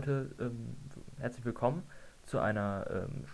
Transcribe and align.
Ja, 0.00 0.06
ähm, 0.12 0.30
ähm, 0.38 0.76
herzlich 1.18 1.44
willkommen 1.44 1.82
zu 2.24 2.38
einer 2.38 2.86
ähm, 2.90 3.24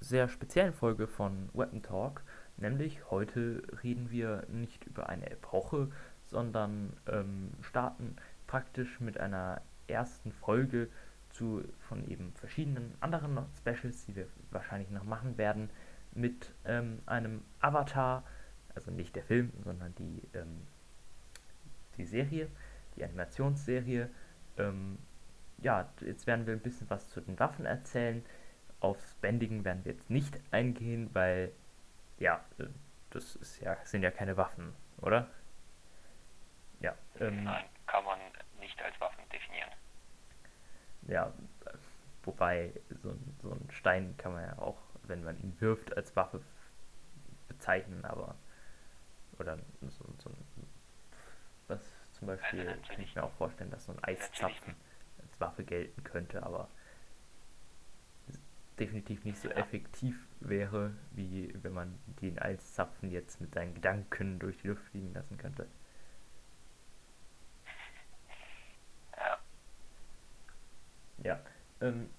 sehr 0.00 0.28
speziellen 0.28 0.72
Folge 0.72 1.06
von 1.06 1.50
Weapon 1.52 1.82
Talk. 1.82 2.22
Nämlich 2.56 3.10
heute 3.10 3.62
reden 3.84 4.10
wir 4.10 4.44
nicht 4.48 4.84
über 4.86 5.08
eine 5.08 5.30
Epoche, 5.30 5.88
sondern 6.24 6.94
ähm, 7.06 7.52
starten 7.60 8.16
praktisch 8.46 8.98
mit 8.98 9.18
einer 9.20 9.60
ersten 9.86 10.32
Folge 10.32 10.88
zu 11.30 11.62
von 11.88 12.08
eben 12.08 12.32
verschiedenen 12.34 12.94
anderen 13.00 13.38
Specials, 13.58 14.06
die 14.06 14.16
wir 14.16 14.26
wahrscheinlich 14.50 14.90
noch 14.90 15.04
machen 15.04 15.38
werden, 15.38 15.70
mit 16.12 16.52
ähm, 16.64 17.02
einem 17.06 17.42
Avatar, 17.60 18.24
also 18.74 18.90
nicht 18.90 19.14
der 19.14 19.22
Film, 19.22 19.52
sondern 19.62 19.94
die, 19.94 20.22
ähm, 20.34 20.62
die 21.98 22.04
Serie 22.04 22.48
die 22.96 23.04
Animationsserie. 23.04 24.08
Ja, 25.58 25.88
jetzt 26.00 26.26
werden 26.26 26.46
wir 26.46 26.54
ein 26.54 26.60
bisschen 26.60 26.88
was 26.90 27.08
zu 27.10 27.20
den 27.20 27.38
Waffen 27.38 27.66
erzählen. 27.66 28.24
Aufs 28.80 29.14
Bändigen 29.14 29.64
werden 29.64 29.84
wir 29.84 29.92
jetzt 29.92 30.10
nicht 30.10 30.38
eingehen, 30.50 31.10
weil, 31.14 31.52
ja, 32.18 32.44
äh, 32.58 32.66
das 33.10 33.36
ist 33.36 33.60
ja, 33.60 33.76
sind 33.84 34.02
ja 34.02 34.10
keine 34.10 34.36
Waffen, 34.36 34.74
oder? 34.98 35.28
Ja. 36.80 36.94
Ähm, 37.18 37.44
Nein, 37.44 37.64
kann 37.86 38.04
man 38.04 38.18
nicht 38.60 38.80
als 38.82 39.00
Waffen 39.00 39.26
definieren. 39.30 39.70
Ja, 41.08 41.32
wobei 42.22 42.72
so, 43.02 43.16
so 43.40 43.52
ein 43.52 43.70
Stein 43.70 44.14
kann 44.18 44.32
man 44.32 44.44
ja 44.44 44.58
auch, 44.58 44.78
wenn 45.04 45.24
man 45.24 45.38
ihn 45.38 45.58
wirft, 45.60 45.96
als 45.96 46.14
Waffe 46.16 46.42
bezeichnen, 47.48 48.04
aber 48.04 48.34
oder 49.38 49.58
so, 49.82 50.04
so 50.18 50.30
ein 50.30 50.66
was 51.68 51.80
zum 52.12 52.28
Beispiel 52.28 52.68
also 52.68 52.80
kann 52.88 53.00
ich 53.02 53.14
mir 53.14 53.24
auch 53.24 53.32
vorstellen, 53.32 53.70
dass 53.70 53.84
so 53.84 53.92
ein 53.92 54.02
Eiszapfen 54.02 54.74
Waffe 55.38 55.64
gelten 55.64 56.02
könnte, 56.04 56.42
aber 56.42 56.68
definitiv 58.78 59.24
nicht 59.24 59.40
so 59.40 59.48
effektiv 59.48 60.16
wäre, 60.40 60.92
wie 61.12 61.54
wenn 61.62 61.72
man 61.72 61.98
den 62.20 62.38
Eiszapfen 62.38 63.10
jetzt 63.10 63.40
mit 63.40 63.54
seinen 63.54 63.74
Gedanken 63.74 64.38
durch 64.38 64.58
die 64.58 64.68
Luft 64.68 64.84
fliegen 64.90 65.12
lassen 65.14 65.38
könnte. 65.38 65.66
Ja. 69.16 69.38
Ja, 71.24 71.40
ähm, 71.80 72.10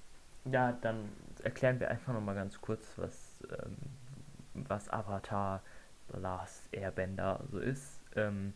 ja 0.46 0.72
dann 0.82 1.10
erklären 1.44 1.80
wir 1.80 1.90
einfach 1.92 2.14
nochmal 2.14 2.36
ganz 2.36 2.60
kurz, 2.60 2.98
was, 2.98 3.44
ähm, 3.52 3.78
was 4.54 4.90
Avatar 4.90 5.62
The 6.12 6.20
Last 6.20 6.74
Airbender 6.74 7.44
so 7.52 7.60
ist. 7.60 8.02
Ähm, 8.16 8.54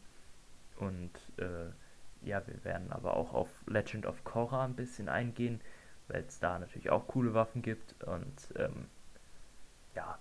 und 0.77 1.11
äh, 1.37 1.69
ja, 2.21 2.45
wir 2.47 2.63
werden 2.63 2.91
aber 2.91 3.15
auch 3.15 3.33
auf 3.33 3.49
Legend 3.65 4.05
of 4.05 4.23
Korra 4.23 4.65
ein 4.65 4.75
bisschen 4.75 5.09
eingehen, 5.09 5.61
weil 6.07 6.21
es 6.21 6.39
da 6.39 6.59
natürlich 6.59 6.89
auch 6.89 7.07
coole 7.07 7.33
Waffen 7.33 7.61
gibt. 7.61 8.03
Und 8.03 8.53
ähm, 8.57 8.89
ja, 9.95 10.17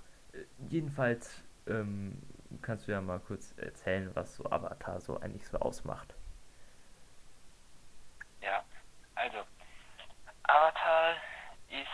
jedenfalls 0.69 1.43
ähm, 1.67 2.21
kannst 2.63 2.89
du 2.89 2.93
ja 2.93 3.01
mal 3.01 3.21
kurz 3.21 3.55
erzählen, 3.59 4.11
was 4.15 4.37
so 4.37 4.45
Avatar 4.51 5.01
so 5.01 5.19
eigentlich 5.21 5.47
so 5.47 5.59
ausmacht. 5.59 6.15
Ja, 8.41 8.65
also 9.15 9.39
Avatar 10.45 11.15
ist 11.69 11.87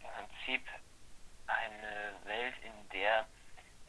im 0.00 0.28
Prinzip 0.28 0.62
eine 1.46 2.12
Welt, 2.24 2.54
in 2.62 2.88
der 2.90 3.26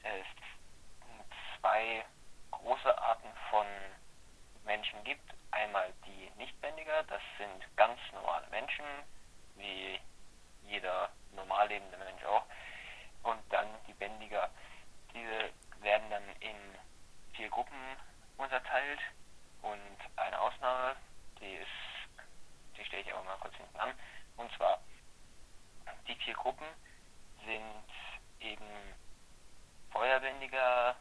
es 0.04 1.60
zwei 1.60 2.06
große 2.52 2.98
Arten 2.98 3.30
von 3.50 3.66
Menschen 4.66 5.04
gibt. 5.04 5.34
Einmal 5.52 5.94
die 6.06 6.32
Nichtbändiger, 6.38 7.04
das 7.04 7.22
sind 7.38 7.78
ganz 7.78 8.00
normale 8.14 8.48
Menschen, 8.48 8.86
wie 9.56 10.00
jeder 10.68 11.10
normal 11.36 11.68
lebende 11.68 11.98
Mensch 11.98 12.24
auch. 12.26 12.44
Und 13.24 13.40
dann 13.50 13.68
die 13.88 13.94
Bändiger. 13.94 14.50
Diese 15.14 15.52
werden 15.82 16.10
dann 16.10 16.24
in 16.40 16.56
vier 17.34 17.50
Gruppen 17.50 17.78
unterteilt 18.38 19.00
und 19.62 19.98
eine 20.18 20.40
Ausnahme, 20.40 20.96
die 21.40 21.54
ist, 21.54 22.28
die 22.78 22.84
stelle 22.86 23.04
ich 23.04 23.14
aber 23.14 23.24
mal 23.24 23.38
kurz 23.38 23.56
hinten 23.56 23.78
an. 23.78 23.94
Und 24.38 24.52
zwar, 24.54 24.82
die 26.08 26.16
vier 26.16 26.34
Gruppen 26.34 26.66
sind 27.46 28.48
eben 28.48 28.66
Feuerbändiger, 29.92 30.96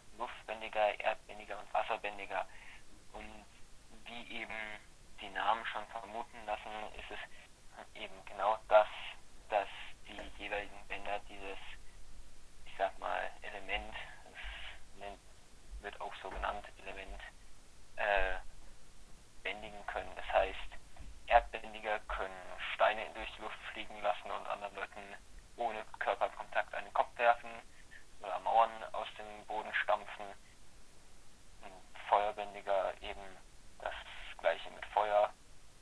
Erdbändiger 1.35 1.59
und 1.59 1.75
Wasserbändiger. 1.75 2.47
Und 3.13 3.45
wie 4.07 4.41
eben 4.41 4.55
die 5.21 5.29
Namen 5.31 5.65
schon 5.67 5.85
vermuten 5.87 6.47
lassen, 6.47 6.71
ist 6.97 7.11
es 7.11 8.01
eben 8.01 8.15
genau 8.27 8.59
das, 8.69 8.87
dass 9.49 9.69
die 10.07 10.43
jeweiligen 10.43 10.87
Bänder 10.89 11.19
dieses, 11.29 11.59
ich 12.67 12.73
sag 12.79 12.97
mal, 12.99 13.31
Element, 13.43 13.95
das 14.25 15.83
wird 15.83 16.01
auch 16.01 16.15
so 16.23 16.31
genannt, 16.31 16.67
Element, 16.83 17.21
äh, 17.97 18.37
bändigen 19.43 19.85
können. 19.87 20.11
Das 20.17 20.33
heißt, 20.33 20.71
Erdbändiger 21.27 21.99
können 22.01 22.35
Steine 22.75 23.03
durch 23.15 23.31
die 23.37 23.43
Luft 23.43 23.59
fliegen 23.73 24.01
lassen 24.03 24.31
und 24.31 24.47
anderen 24.47 24.75
Leuten 24.77 25.17
ohne 25.57 25.85
Körperkontakt 25.99 26.75
einen 26.75 26.93
Kopf 26.93 27.17
werfen 27.19 27.51
oder 28.21 28.39
Mauern 28.41 28.71
aus 28.93 29.09
dem 29.19 29.47
Boden 29.47 29.73
stampfen. 29.75 30.25
Feuerbändiger 32.15 32.95
eben 33.03 33.21
das 33.81 33.93
gleiche 34.39 34.71
mit 34.71 34.87
Feuer, 34.87 35.31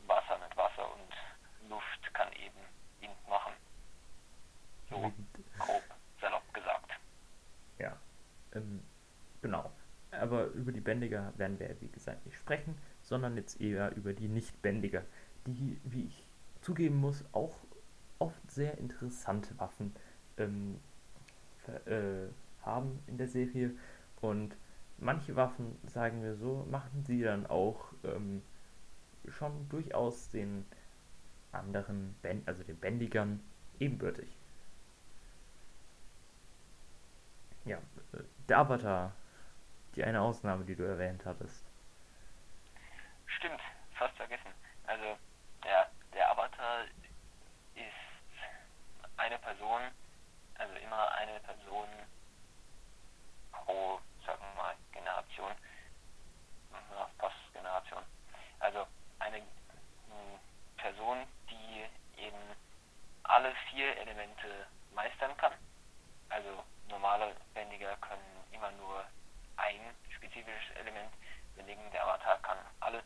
Wasser 0.06 0.38
mit 0.38 0.56
Wasser 0.56 0.90
und 0.94 1.68
Luft 1.68 2.14
kann 2.14 2.32
eben 2.32 2.58
Wind 3.00 3.28
machen. 3.28 3.52
So 4.88 5.12
grob 5.58 5.82
salopp 6.22 6.54
gesagt. 6.54 6.90
Ja, 7.78 7.94
ähm, 8.54 8.82
genau. 9.42 9.70
Aber 10.10 10.46
über 10.46 10.72
die 10.72 10.80
Bändiger 10.80 11.34
werden 11.36 11.60
wir, 11.60 11.78
wie 11.82 11.88
gesagt, 11.88 12.24
nicht 12.24 12.38
sprechen, 12.38 12.78
sondern 13.02 13.36
jetzt 13.36 13.60
eher 13.60 13.94
über 13.94 14.14
die 14.14 14.28
Nicht-Bändiger, 14.28 15.02
die, 15.46 15.78
wie 15.84 16.06
ich 16.06 16.24
zugeben 16.62 16.96
muss, 16.96 17.26
auch 17.32 17.58
oft 18.18 18.50
sehr 18.50 18.78
interessante 18.78 19.58
Waffen 19.58 19.94
ähm, 20.38 20.80
äh, 21.84 22.28
haben 22.64 23.02
in 23.06 23.18
der 23.18 23.28
Serie. 23.28 23.72
Und 24.22 24.56
manche 25.02 25.36
Waffen, 25.36 25.78
sagen 25.84 26.22
wir 26.22 26.34
so, 26.36 26.66
machen 26.70 27.04
sie 27.04 27.22
dann 27.22 27.46
auch 27.46 27.92
ähm, 28.04 28.42
schon 29.28 29.68
durchaus 29.68 30.30
den 30.30 30.66
anderen, 31.50 32.14
Bänd 32.22 32.48
also 32.48 32.62
den 32.62 32.78
Bändigern, 32.78 33.40
ebenbürtig. 33.78 34.28
Ja, 37.64 37.76
äh, 37.76 38.22
der 38.48 38.58
Avatar, 38.58 39.12
die 39.94 40.04
eine 40.04 40.20
Ausnahme, 40.20 40.64
die 40.64 40.74
du 40.74 40.84
erwähnt 40.84 41.24
hattest. 41.26 41.64
Stimmt, 43.26 43.60
fast 43.94 44.16
vergessen. 44.16 44.50
Also, 44.86 45.16
ja, 45.64 45.86
der 46.14 46.30
Avatar 46.30 46.84
ist 47.74 47.84
eine 49.16 49.38
Person, 49.38 49.82
also 50.54 50.74
immer 50.74 51.12
eine 51.12 51.38
Person 51.40 51.88
pro 53.52 54.00
sagen 54.26 54.42
wir 54.54 54.62
mal, 54.62 54.74
Generation, 54.92 55.52
ja, 56.72 57.10
Postgeneration. 57.18 58.02
Also 58.60 58.86
eine 59.18 59.38
hm, 59.38 60.38
Person, 60.76 61.18
die 61.50 61.84
eben 62.20 62.38
alle 63.24 63.52
vier 63.72 63.96
Elemente 63.96 64.66
meistern 64.94 65.36
kann. 65.38 65.52
Also 66.28 66.62
normale 66.88 67.34
Bändiger 67.54 67.96
können 67.96 68.44
immer 68.52 68.70
nur 68.72 69.04
ein 69.56 69.80
spezifisches 70.14 70.76
Element 70.76 71.10
bändigen. 71.56 71.90
Der 71.92 72.04
Avatar 72.04 72.38
kann 72.42 72.58
alle 72.80 73.02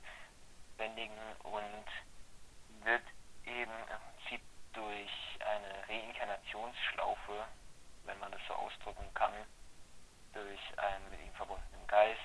bändigen 0.77 1.17
und 1.45 2.85
wird 2.85 3.03
eben 3.45 3.71
im 3.71 4.19
Prinzip 4.19 4.41
durch 4.73 5.39
eine 5.41 5.89
Reinkarnationsschlaufe, 5.89 7.45
wenn 8.05 8.19
man 8.19 8.33
das 8.33 8.41
so 8.49 8.55
ausdrücken 8.55 9.09
kann, 9.15 9.33
durch 10.33 10.61
einen 10.79 11.11
mit 11.11 11.21
ihm 11.21 11.33
verbundenen 11.35 11.87
Geist, 11.87 12.21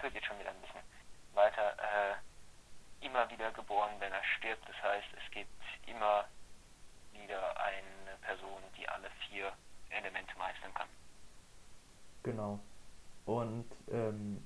führt 0.00 0.14
jetzt 0.14 0.26
schon 0.26 0.38
wieder 0.38 0.50
ein 0.50 0.60
bisschen 0.60 0.82
weiter, 1.32 1.76
äh, 1.78 3.04
immer 3.04 3.28
wieder 3.30 3.50
geboren, 3.52 3.94
wenn 3.98 4.12
er 4.12 4.24
stirbt. 4.36 4.68
Das 4.68 4.82
heißt, 4.82 5.08
es 5.16 5.30
gibt 5.30 5.50
immer 5.86 6.28
wieder 7.22 7.60
eine 7.60 8.16
Person, 8.22 8.62
die 8.76 8.88
alle 8.88 9.08
vier 9.28 9.52
Elemente 9.90 10.36
meistern 10.38 10.72
kann. 10.74 10.88
Genau. 12.22 12.60
Und 13.26 13.66
ähm, 13.90 14.42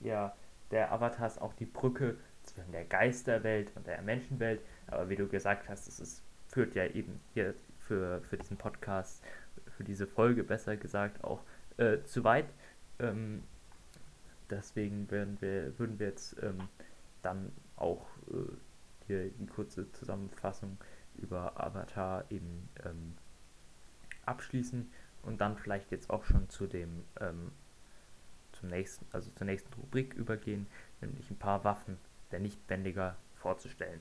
ja, 0.00 0.34
der 0.70 0.92
Avatar 0.92 1.26
ist 1.26 1.40
auch 1.40 1.54
die 1.54 1.66
Brücke 1.66 2.16
zwischen 2.42 2.72
der 2.72 2.84
Geisterwelt 2.84 3.70
und 3.76 3.86
der 3.86 4.00
Menschenwelt. 4.02 4.60
Aber 4.88 5.08
wie 5.08 5.16
du 5.16 5.28
gesagt 5.28 5.68
hast, 5.68 5.86
es 5.86 6.00
ist, 6.00 6.22
führt 6.48 6.74
ja 6.74 6.86
eben 6.86 7.20
hier 7.34 7.54
für, 7.80 8.22
für 8.22 8.36
diesen 8.36 8.56
Podcast 8.56 9.22
für 9.76 9.84
diese 9.84 10.06
Folge 10.06 10.44
besser 10.44 10.76
gesagt 10.76 11.24
auch 11.24 11.40
äh, 11.76 11.98
zu 12.04 12.24
weit. 12.24 12.46
Ähm, 12.98 13.42
deswegen 14.50 15.10
werden 15.10 15.36
wir, 15.40 15.78
würden 15.78 15.98
wir 15.98 16.08
jetzt 16.08 16.36
ähm, 16.42 16.68
dann 17.22 17.52
auch 17.76 18.06
äh, 18.30 18.52
hier 19.06 19.30
die 19.30 19.46
kurze 19.46 19.90
Zusammenfassung 19.92 20.78
über 21.16 21.60
Avatar 21.60 22.24
eben 22.30 22.68
ähm, 22.84 23.16
abschließen 24.26 24.90
und 25.22 25.40
dann 25.40 25.56
vielleicht 25.56 25.90
jetzt 25.90 26.10
auch 26.10 26.24
schon 26.24 26.48
zu 26.48 26.66
dem 26.66 27.04
ähm, 27.20 27.52
zum 28.52 28.68
nächsten, 28.68 29.06
also 29.12 29.30
zur 29.30 29.46
nächsten 29.46 29.72
Rubrik 29.74 30.14
übergehen, 30.14 30.66
nämlich 31.00 31.30
ein 31.30 31.38
paar 31.38 31.64
Waffen 31.64 31.98
der 32.30 32.40
Nichtbändiger 32.40 33.16
vorzustellen. 33.34 34.00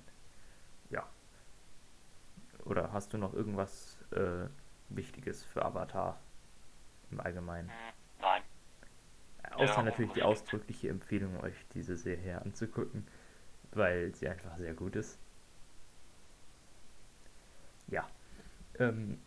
Ja. 0.90 1.08
Oder 2.66 2.92
hast 2.92 3.14
du 3.14 3.18
noch 3.18 3.34
irgendwas 3.34 3.98
äh, 4.12 4.48
Wichtiges 4.90 5.44
für 5.44 5.66
Avatar 5.66 6.20
im 7.10 7.20
Allgemeinen? 7.20 7.72
Nein. 8.20 8.44
Außer 9.56 9.78
Ja, 9.78 9.84
natürlich 9.84 10.14
die 10.14 10.24
ausdrückliche 10.24 10.90
Empfehlung, 10.90 11.40
euch 11.42 11.56
diese 11.74 11.98
Serie 11.98 12.42
anzugucken, 12.42 13.08
weil 13.72 14.14
sie 14.16 14.28
einfach 14.30 14.58
sehr 14.58 14.74
gut 14.74 14.96
ist. 14.96 15.18
Ja. 17.88 18.08
Ähm, 18.82 19.22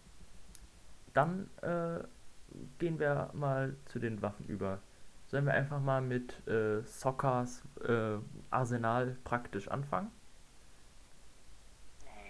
dann 1.13 1.49
äh, 1.63 2.05
gehen 2.79 2.99
wir 2.99 3.31
mal 3.33 3.77
zu 3.87 3.99
den 3.99 4.21
Waffen 4.21 4.47
über. 4.47 4.81
Sollen 5.27 5.47
wir 5.47 5.55
einfach 5.55 5.81
mal 5.81 6.01
mit 6.01 6.47
äh, 6.47 6.83
Soccas 6.83 7.63
äh, 7.87 8.19
Arsenal 8.51 9.17
praktisch 9.25 9.69
anfangen? 9.69 10.11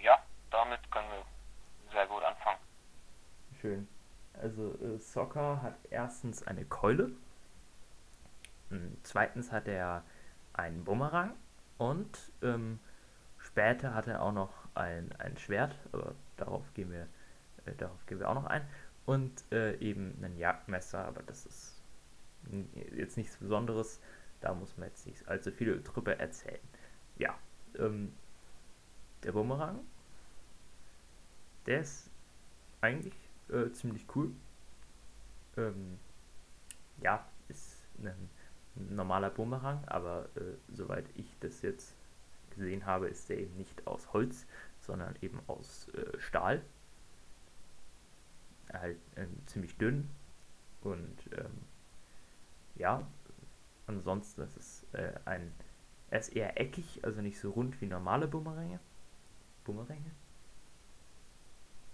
Ja, 0.03 0.19
damit 0.51 0.81
können 0.91 1.09
wir 1.09 1.93
sehr 1.93 2.07
gut 2.07 2.23
anfangen. 2.23 2.59
Schön. 3.61 3.89
Also 4.41 4.75
äh, 4.83 4.99
Soccer 4.99 5.63
hat 5.63 5.77
erstens 5.91 6.47
eine 6.47 6.65
Keule, 6.65 7.13
ähm, 8.71 8.97
zweitens 9.03 9.53
hat 9.53 9.69
er 9.69 10.03
einen 10.53 10.85
Bumerang 10.85 11.33
und 11.79 12.33
ähm, 12.43 12.81
später 13.39 13.95
hat 13.95 14.07
er 14.09 14.23
auch 14.23 14.33
noch 14.33 14.53
ein, 14.75 15.15
ein 15.19 15.37
Schwert, 15.37 15.77
aber 15.93 16.15
darauf 16.37 16.63
gehen 16.75 16.91
wir, 16.91 17.07
äh, 17.67 17.75
darauf 17.77 18.05
gehen 18.07 18.19
wir 18.19 18.29
auch 18.29 18.35
noch 18.35 18.47
ein. 18.47 18.67
Und 19.07 19.45
äh, 19.53 19.77
eben 19.79 20.19
ein 20.25 20.37
Jagdmesser, 20.39 21.05
aber 21.05 21.23
das 21.23 21.45
ist 21.47 21.83
jetzt 22.97 23.17
nichts 23.17 23.37
Besonderes. 23.37 24.01
Da 24.41 24.55
muss 24.55 24.77
man 24.77 24.89
jetzt 24.89 25.07
nicht 25.07 25.27
allzu 25.29 25.51
viel 25.51 25.83
drüber 25.83 26.19
erzählen. 26.19 26.61
Ja, 27.17 27.39
ähm, 27.79 28.13
der 29.23 29.33
Bumerang, 29.33 29.81
der 31.67 31.81
ist 31.81 32.11
eigentlich 32.81 33.15
äh, 33.49 33.71
ziemlich 33.73 34.07
cool. 34.15 34.33
Ähm, 35.57 35.99
ja, 37.01 37.27
ist 37.49 37.83
ein 37.99 38.31
normaler 38.75 39.31
Bumerang, 39.31 39.85
aber 39.87 40.29
äh, 40.37 40.57
soweit 40.75 41.07
ich 41.15 41.37
das 41.41 41.63
jetzt 41.63 41.95
gesehen 42.51 42.87
habe, 42.87 43.09
ist 43.09 43.29
der 43.29 43.39
eben 43.39 43.57
nicht 43.57 43.87
aus 43.87 44.13
Holz, 44.13 44.47
sondern 44.81 45.15
eben 45.23 45.41
aus 45.47 45.89
äh, 45.95 46.19
Stahl. 46.19 46.63
Halt 48.81 48.99
ähm, 49.17 49.37
ziemlich 49.47 49.77
dünn 49.79 50.11
und 50.83 51.17
ähm, 51.37 51.63
ja, 52.77 53.07
ansonsten 53.87 54.43
ist 54.43 54.57
es 54.57 54.87
äh, 54.93 55.13
ein, 55.25 55.53
er 56.11 56.19
ist 56.19 56.31
eher 56.31 56.61
eckig, 56.61 57.01
also 57.05 57.21
nicht 57.21 57.39
so 57.39 57.51
rund 57.51 57.81
wie 57.81 57.87
normale 57.87 58.27
Bumeränge. 58.27 58.81
Bumeränge? 59.65 60.11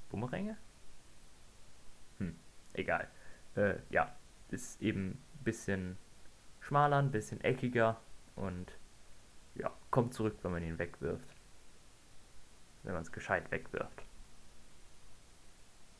Bumeränge? 0.08 0.56
Hm, 2.18 2.36
egal. 2.72 3.08
Äh, 3.56 3.76
ja, 3.90 4.14
ist 4.48 4.80
eben 4.82 5.10
ein 5.10 5.44
bisschen 5.44 5.96
schmaler, 6.60 6.98
ein 6.98 7.12
bisschen 7.12 7.40
eckiger 7.42 8.00
und 8.36 8.72
ja, 9.54 9.70
kommt 9.90 10.14
zurück, 10.14 10.38
wenn 10.42 10.52
man 10.52 10.62
ihn 10.62 10.78
wegwirft. 10.78 11.36
Wenn 12.82 12.94
man 12.94 13.02
es 13.02 13.12
gescheit 13.12 13.50
wegwirft. 13.50 14.02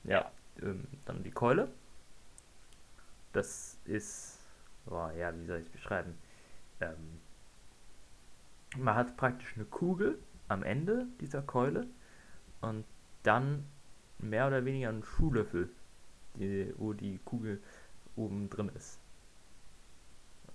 Ja, 0.05 0.31
ähm, 0.62 0.87
dann 1.05 1.23
die 1.23 1.31
Keule. 1.31 1.71
Das 3.33 3.79
ist, 3.85 4.39
boah, 4.87 5.12
ja, 5.12 5.37
wie 5.37 5.47
soll 5.47 5.59
ich 5.59 5.67
es 5.67 5.73
beschreiben? 5.73 6.17
Ähm, 6.81 7.21
man 8.77 8.95
hat 8.95 9.17
praktisch 9.17 9.55
eine 9.57 9.65
Kugel 9.65 10.19
am 10.49 10.62
Ende 10.62 11.07
dieser 11.21 11.43
Keule 11.43 11.87
und 12.61 12.85
dann 13.23 13.67
mehr 14.19 14.47
oder 14.47 14.65
weniger 14.65 14.89
einen 14.89 15.05
Schuhlöffel, 15.05 15.71
die, 16.35 16.73
wo 16.79 16.93
die 16.93 17.19
Kugel 17.25 17.63
oben 18.17 18.51
drin 18.51 18.71
ist. 18.77 18.99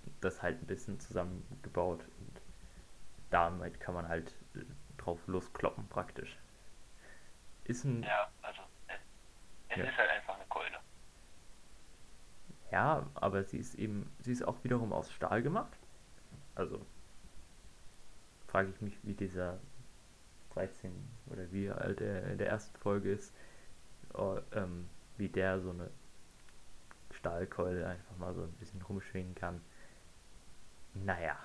Und 0.04 0.14
das 0.22 0.42
halt 0.42 0.62
ein 0.62 0.66
bisschen 0.66 1.00
zusammengebaut 1.00 2.04
und 2.20 2.40
damit 3.30 3.80
kann 3.80 3.94
man 3.94 4.08
halt 4.08 4.34
äh, 4.54 4.60
drauf 4.98 5.20
loskloppen 5.26 5.88
praktisch. 5.88 6.38
Ist 7.64 7.84
ein, 7.84 8.02
Ja, 8.02 8.30
es 9.76 9.84
Ja. 9.84 9.90
ist 9.90 9.96
halt 9.98 10.10
einfach 10.10 10.34
eine 10.36 10.46
Keule. 10.46 10.78
ja, 12.70 13.06
aber 13.14 13.44
sie 13.44 13.58
ist 13.58 13.74
eben, 13.76 14.10
sie 14.20 14.32
ist 14.32 14.42
auch 14.46 14.62
wiederum 14.64 14.92
aus 14.92 15.12
Stahl 15.12 15.42
gemacht. 15.42 15.78
Also 16.54 16.84
frage 18.48 18.70
ich 18.70 18.80
mich, 18.80 18.98
wie 19.04 19.14
dieser 19.14 19.58
13 20.54 20.92
oder 21.26 21.50
wie 21.52 21.70
alt 21.70 22.00
er 22.00 22.24
in 22.30 22.38
der 22.38 22.48
ersten 22.48 22.76
Folge 22.78 23.12
ist, 23.12 23.34
oh, 24.14 24.38
ähm, 24.52 24.88
wie 25.18 25.28
der 25.28 25.60
so 25.60 25.70
eine 25.70 25.90
Stahlkeule 27.18 27.88
einfach 27.88 28.16
mal 28.18 28.32
so 28.34 28.42
ein 28.42 28.52
bisschen 28.52 28.80
rumschwingen 28.82 29.34
kann. 29.34 29.60
Naja, 30.94 31.36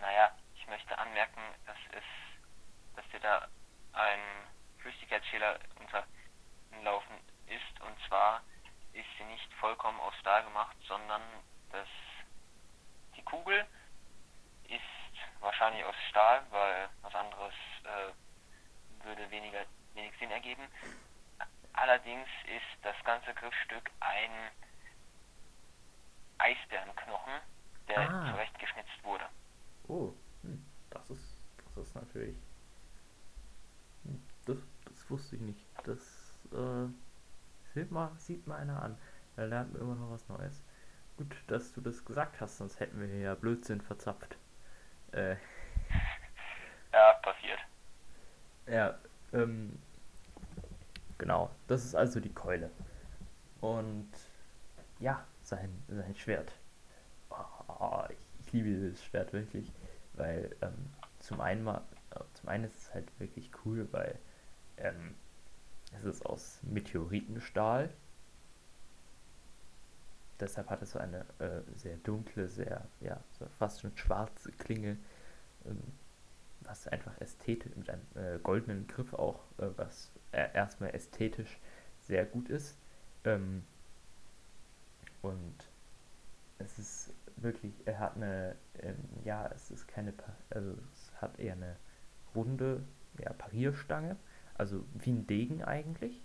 Naja, 0.00 0.30
ich 0.54 0.66
möchte 0.68 0.96
anmerken, 0.98 1.40
dass 1.66 1.76
es, 1.92 2.04
dass 2.96 3.08
dir 3.10 3.20
da 3.20 3.48
ein 3.92 4.20
Flüssigkeitsfehler 4.78 5.58
unterlaufen 5.78 7.16
ist. 7.46 7.80
Und 7.80 7.96
zwar 8.08 8.42
ist 8.92 9.08
sie 9.18 9.24
nicht 9.24 9.49
vollkommen 9.60 10.00
aus 10.00 10.14
Stahl 10.20 10.42
gemacht, 10.44 10.76
sondern 10.88 11.22
dass 11.70 11.88
die 13.16 13.22
Kugel 13.22 13.66
ist 14.64 14.80
wahrscheinlich 15.40 15.84
aus 15.84 15.94
Stahl, 16.08 16.42
weil 16.50 16.88
was 17.02 17.14
anderes 17.14 17.54
äh, 17.84 19.04
würde 19.04 19.30
weniger, 19.30 19.64
wenig 19.94 20.12
Sinn 20.18 20.30
ergeben. 20.30 20.62
Allerdings 21.72 22.28
ist 22.44 22.84
das 22.84 22.96
ganze 23.04 23.32
Griffstück 23.34 23.90
ein 24.00 24.30
Eisbärenknochen, 26.38 27.32
der 27.88 27.98
Ah. 28.08 28.30
zurechtgeschnitzt 28.30 29.04
wurde. 29.04 29.24
Oh, 29.88 30.12
hm, 30.42 30.64
das 30.90 31.10
ist, 31.10 31.40
das 31.74 31.86
ist 31.88 31.94
natürlich. 31.94 32.36
hm, 34.04 34.22
Das, 34.46 34.58
das 34.86 35.10
wusste 35.10 35.36
ich 35.36 35.42
nicht. 35.42 35.66
Das 35.84 36.38
äh, 36.52 36.88
sieht, 37.74 37.90
mal, 37.90 38.10
sieht 38.18 38.46
mal 38.46 38.58
einer 38.58 38.82
an. 38.82 38.98
Da 39.40 39.46
lernt 39.46 39.72
man 39.72 39.80
immer 39.80 39.94
noch 39.94 40.10
was 40.10 40.28
Neues. 40.28 40.62
Gut, 41.16 41.34
dass 41.46 41.72
du 41.72 41.80
das 41.80 42.04
gesagt 42.04 42.42
hast, 42.42 42.58
sonst 42.58 42.78
hätten 42.78 43.00
wir 43.00 43.06
hier 43.06 43.20
ja 43.20 43.34
Blödsinn 43.34 43.80
verzapft. 43.80 44.36
Äh, 45.12 45.36
Ja, 46.92 47.14
passiert. 47.22 47.58
ja, 48.66 48.98
ähm, 49.32 49.78
genau. 51.18 51.50
Das 51.68 51.84
ist 51.84 51.94
also 51.94 52.20
die 52.20 52.32
Keule. 52.34 52.70
Und 53.60 54.10
ja, 54.98 55.24
sein, 55.42 55.70
sein 55.88 56.14
Schwert. 56.16 56.52
Oh, 57.30 58.04
ich, 58.08 58.18
ich 58.46 58.52
liebe 58.52 58.68
dieses 58.68 59.04
Schwert 59.04 59.32
wirklich, 59.32 59.72
weil 60.14 60.54
ähm, 60.62 60.74
zum 61.18 61.40
einen 61.40 61.64
mal, 61.64 61.82
äh, 62.10 62.20
zum 62.34 62.48
einen 62.50 62.64
ist 62.64 62.76
es 62.76 62.94
halt 62.94 63.08
wirklich 63.20 63.50
cool, 63.64 63.88
weil 63.92 64.18
ähm, 64.76 65.14
es 65.96 66.04
ist 66.04 66.26
aus 66.26 66.60
Meteoritenstahl. 66.62 67.90
Deshalb 70.40 70.70
hat 70.70 70.82
es 70.82 70.92
so 70.92 70.98
eine 70.98 71.20
äh, 71.38 71.60
sehr 71.76 71.96
dunkle, 71.98 72.48
sehr, 72.48 72.86
ja, 73.00 73.22
so 73.38 73.46
fast 73.58 73.80
schon 73.80 73.96
schwarze 73.96 74.50
Klinge, 74.52 74.96
ähm, 75.66 75.82
was 76.62 76.88
einfach 76.88 77.18
ästhetisch, 77.20 77.74
mit 77.76 77.90
einem 77.90 78.06
äh, 78.14 78.38
goldenen 78.38 78.86
Griff 78.86 79.12
auch, 79.14 79.40
äh, 79.58 79.68
was 79.76 80.10
äh, 80.32 80.48
erstmal 80.54 80.94
ästhetisch 80.94 81.58
sehr 82.00 82.24
gut 82.24 82.48
ist. 82.48 82.78
Ähm, 83.24 83.64
und 85.22 85.70
es 86.58 86.78
ist 86.78 87.12
wirklich, 87.36 87.74
er 87.84 87.98
hat 87.98 88.16
eine, 88.16 88.56
ähm, 88.80 88.96
ja, 89.24 89.46
es 89.54 89.70
ist 89.70 89.88
keine, 89.88 90.12
also 90.50 90.76
es 90.92 91.12
hat 91.20 91.38
eher 91.38 91.54
eine 91.54 91.76
runde, 92.34 92.82
ja, 93.18 93.32
Parierstange, 93.32 94.16
also 94.54 94.84
wie 94.94 95.10
ein 95.10 95.26
Degen 95.26 95.64
eigentlich, 95.64 96.22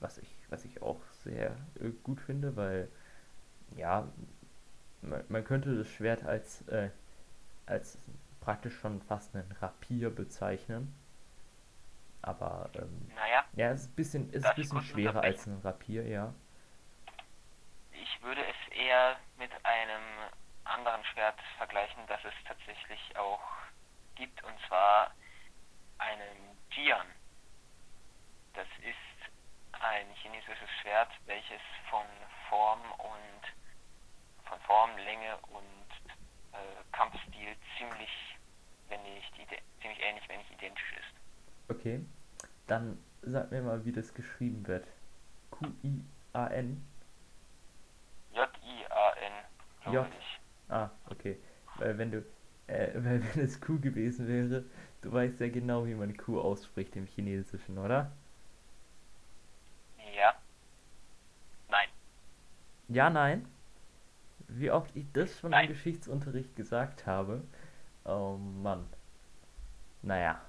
was 0.00 0.18
ich, 0.18 0.36
was 0.48 0.64
ich 0.64 0.82
auch 0.82 1.00
sehr 1.24 1.56
äh, 1.80 1.90
gut 2.02 2.20
finde, 2.20 2.56
weil, 2.56 2.88
ja, 3.76 4.08
man, 5.02 5.24
man 5.28 5.44
könnte 5.44 5.76
das 5.76 5.88
Schwert 5.88 6.24
als, 6.24 6.66
äh, 6.68 6.90
als 7.66 7.98
praktisch 8.40 8.76
schon 8.78 9.00
fast 9.02 9.34
einen 9.34 9.50
Rapier 9.60 10.10
bezeichnen, 10.10 10.94
aber, 12.22 12.70
ähm, 12.74 13.10
Naja, 13.14 13.44
ja, 13.54 13.70
es 13.70 13.82
ist 13.82 13.90
ein 13.90 13.94
bisschen, 13.94 14.28
es 14.30 14.36
ist 14.36 14.46
ein 14.46 14.54
bisschen 14.56 14.82
schwerer 14.82 15.22
als 15.22 15.46
ein 15.46 15.58
Rapier, 15.62 16.06
ja. 16.06 16.34
ich 17.92 18.22
würde 18.22 18.40
es 18.40 18.72
eher 18.76 19.16
mit 19.38 19.50
einem 19.64 20.02
anderen 20.64 20.88
anderen 20.88 21.04
Schwert 21.06 21.38
vergleichen, 21.56 22.06
das 22.06 22.20
es 22.24 22.34
tatsächlich 22.46 23.16
auch 23.16 23.40
gibt, 24.14 24.42
und 24.44 24.54
zwar 24.66 25.12
einem 25.98 26.56
Jian. 26.70 27.06
Das 28.54 28.66
ist 28.78 29.32
ein 29.80 30.06
chinesisches 30.22 30.68
Schwert, 30.80 31.10
welches 31.26 31.60
von 31.90 32.06
Form 32.48 32.80
und 32.98 33.57
von 34.48 34.58
Form, 34.60 34.90
Länge 34.98 35.36
und 35.50 35.88
äh, 36.52 36.56
Kampfstil 36.92 37.54
ziemlich, 37.76 38.10
wenn 38.88 39.02
nicht 39.02 39.32
ziemlich 39.80 40.00
ähnlich, 40.02 40.28
wenn 40.28 40.38
nicht 40.38 40.50
identisch 40.50 40.92
ist. 40.92 41.70
Okay, 41.70 42.00
dann 42.66 42.98
sag 43.22 43.50
mir 43.50 43.62
mal, 43.62 43.84
wie 43.84 43.92
das 43.92 44.14
geschrieben 44.14 44.66
wird. 44.66 44.86
Q-I-A-N? 45.50 46.84
J-I-A-N. 48.32 49.92
J. 49.92 50.06
Ah, 50.68 50.90
okay. 51.10 51.38
Weil 51.76 51.98
wenn 51.98 52.10
du, 52.10 52.24
äh, 52.66 52.90
weil 52.94 53.22
wenn 53.22 53.44
es 53.44 53.60
Q 53.60 53.80
gewesen 53.80 54.28
wäre, 54.28 54.64
du 55.02 55.12
weißt 55.12 55.40
ja 55.40 55.48
genau, 55.48 55.86
wie 55.86 55.94
man 55.94 56.16
Q 56.16 56.40
ausspricht 56.40 56.96
im 56.96 57.06
Chinesischen, 57.06 57.78
oder? 57.78 58.10
Ja. 60.14 60.34
Nein. 61.68 61.88
Ja, 62.88 63.10
nein. 63.10 63.46
Wie 64.48 64.70
oft 64.70 64.94
ich 64.96 65.06
das 65.12 65.38
schon 65.38 65.52
im 65.52 65.68
Geschichtsunterricht 65.68 66.56
gesagt 66.56 67.06
habe. 67.06 67.42
Oh 68.04 68.36
Mann. 68.36 68.86
Naja. 70.02 70.40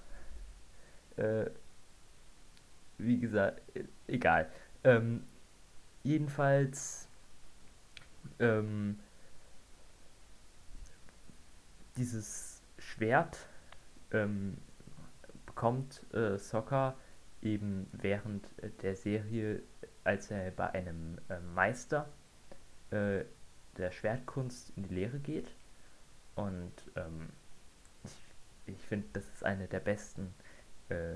Äh, 1.18 1.50
wie 2.98 3.20
gesagt, 3.20 3.62
äh, 3.76 3.84
egal. 4.08 4.50
Ähm, 4.84 5.26
jedenfalls, 6.04 7.10
ähm, 8.40 9.00
dieses 11.98 12.62
Schwert 12.78 13.38
ähm, 14.12 14.58
bekommt 15.46 16.02
äh, 16.14 16.38
Sokka 16.38 16.96
eben 17.42 17.88
während 17.92 18.46
äh, 18.64 18.70
der 18.82 18.96
Serie, 18.96 19.62
als 20.04 20.32
er 20.32 20.52
bei 20.52 20.72
einem 20.72 21.18
äh, 21.30 21.40
Meister 21.54 22.10
äh, 22.92 23.26
der 23.80 23.92
Schwertkunst 23.92 24.72
in 24.76 24.84
die 24.84 24.96
Lehre 24.96 25.20
geht. 25.20 25.50
Und 26.36 26.74
ähm, 26.96 27.30
ich, 28.04 28.74
ich 28.76 28.86
finde, 28.86 29.08
das 29.14 29.24
ist 29.34 29.44
eine 29.44 29.68
der 29.68 29.80
besten, 29.80 30.34
äh, 30.90 31.14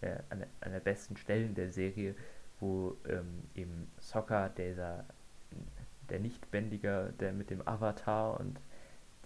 äh, 0.00 0.18
eine, 0.30 0.46
eine 0.60 0.80
besten 0.80 1.16
Stellen 1.16 1.54
der 1.54 1.70
Serie, 1.70 2.14
wo 2.60 2.96
ähm, 3.08 3.42
eben 3.54 3.90
Sokka, 4.00 4.48
dieser 4.48 5.04
der 6.08 6.20
Nichtbändiger, 6.20 7.12
der 7.12 7.32
mit 7.32 7.50
dem 7.50 7.66
Avatar 7.66 8.38
und 8.38 8.60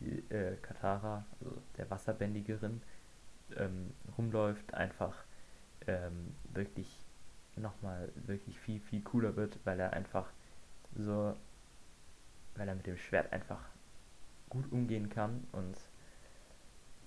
die 0.01 0.19
äh, 0.33 0.57
Katara, 0.63 1.25
also 1.41 1.57
der 1.77 1.91
Wasserbändigerin, 1.91 2.81
ähm, 3.57 3.93
rumläuft, 4.17 4.75
einfach 4.75 5.15
ähm, 5.87 6.35
wirklich 6.53 6.89
nochmal 7.57 8.11
wirklich 8.27 8.59
viel, 8.61 8.81
viel 8.81 9.03
cooler 9.03 9.37
wird, 9.37 9.59
weil 9.65 9.81
er 9.81 9.93
einfach 9.93 10.29
so, 10.97 11.35
weil 12.59 12.69
er 12.69 12.75
mit 12.75 12.87
dem 12.87 12.97
Schwert 12.97 13.33
einfach 13.33 13.61
gut 14.49 14.71
umgehen 14.73 15.09
kann. 15.09 15.47
Und 15.53 15.77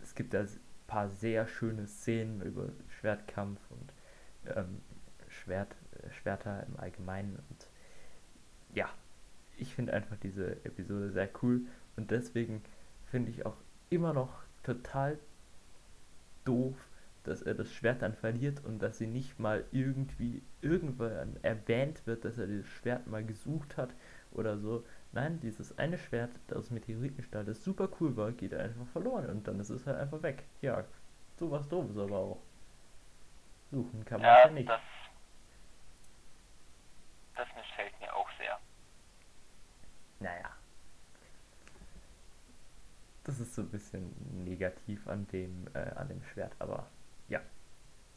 es 0.02 0.16
gibt 0.16 0.34
da 0.34 0.42
ein 0.42 0.50
paar 0.88 1.10
sehr 1.10 1.48
schöne 1.48 1.88
Szenen 1.88 2.42
über 2.42 2.70
Schwertkampf 3.00 3.60
und 3.70 3.94
ähm, 4.56 4.82
Schwert, 5.28 5.76
äh, 6.02 6.12
Schwerter 6.12 6.66
im 6.68 6.78
Allgemeinen. 6.78 7.36
Und 7.50 7.68
ja, 8.74 8.90
ich 9.58 9.76
finde 9.76 9.94
einfach 9.94 10.18
diese 10.18 10.64
Episode 10.66 11.12
sehr 11.12 11.30
cool. 11.42 11.62
Und 11.96 12.12
deswegen 12.12 12.64
finde 13.06 13.32
ich 13.32 13.46
auch 13.46 13.58
immer 13.90 14.14
noch 14.14 14.44
total 14.64 15.20
doof, 16.46 16.76
dass 17.24 17.42
er 17.42 17.54
das 17.54 17.72
Schwert 17.72 18.02
dann 18.02 18.16
verliert 18.16 18.64
und 18.66 18.80
dass 18.80 18.98
sie 18.98 19.08
nicht 19.08 19.40
mal 19.40 19.64
irgendwie 19.72 20.42
irgendwann 20.62 21.38
erwähnt 21.44 22.02
wird, 22.08 22.26
dass 22.26 22.38
er 22.38 22.48
das 22.48 22.66
Schwert 22.66 23.08
mal 23.08 23.24
gesucht 23.24 23.78
hat 23.78 23.94
oder 24.32 24.58
so. 24.58 24.84
Nein, 25.14 25.40
dieses 25.42 25.78
eine 25.78 25.98
Schwert, 25.98 26.32
das 26.48 26.58
aus 26.58 26.72
Meteoritenstahl, 26.72 27.44
das 27.44 27.64
super 27.64 27.90
cool 28.00 28.16
war, 28.16 28.32
geht 28.32 28.54
einfach 28.54 28.88
verloren 28.88 29.30
und 29.30 29.48
dann 29.48 29.60
ist 29.60 29.70
es 29.70 29.86
halt 29.86 29.98
einfach 29.98 30.24
weg. 30.24 30.44
Ja, 30.62 30.86
sowas 31.38 31.68
doofes 31.68 31.98
aber 31.98 32.18
auch. 32.18 32.42
Suchen 33.72 34.06
kann 34.06 34.22
man 34.22 34.30
ja, 34.30 34.46
ja 34.46 34.52
nicht. 34.52 34.70
Das, 34.70 34.82
das 37.36 37.48
missfällt 37.56 38.00
mir 38.00 38.14
auch 38.16 38.30
sehr. 38.38 38.58
Naja. 40.20 40.50
Das 43.24 43.40
ist 43.40 43.54
so 43.54 43.62
ein 43.62 43.70
bisschen 43.70 44.14
negativ 44.46 45.08
an 45.08 45.28
dem, 45.28 45.68
äh, 45.74 45.90
an 45.96 46.08
dem 46.08 46.24
Schwert, 46.24 46.54
aber 46.60 46.88
ja. 47.28 47.42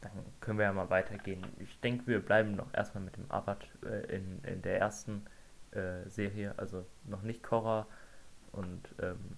Dann 0.01 0.11
können 0.39 0.59
wir 0.59 0.65
ja 0.65 0.73
mal 0.73 0.89
weitergehen. 0.89 1.45
Ich 1.59 1.79
denke, 1.79 2.07
wir 2.07 2.23
bleiben 2.23 2.55
noch 2.55 2.73
erstmal 2.73 3.03
mit 3.03 3.17
dem 3.17 3.29
Avat 3.31 3.67
äh, 3.83 4.15
in, 4.15 4.43
in 4.43 4.61
der 4.61 4.79
ersten 4.79 5.25
äh, 5.75 6.09
Serie, 6.09 6.53
also 6.57 6.85
noch 7.05 7.21
nicht 7.21 7.43
Korra 7.43 7.87
und 8.51 8.95
ähm, 9.01 9.37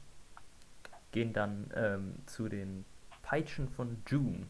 gehen 1.11 1.33
dann 1.33 1.71
ähm, 1.75 2.15
zu 2.25 2.49
den 2.49 2.85
Peitschen 3.21 3.69
von 3.69 4.01
June. 4.07 4.47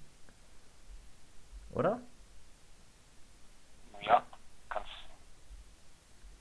Oder? 1.72 2.02
Ja, 4.02 4.24
kannst. 4.70 4.92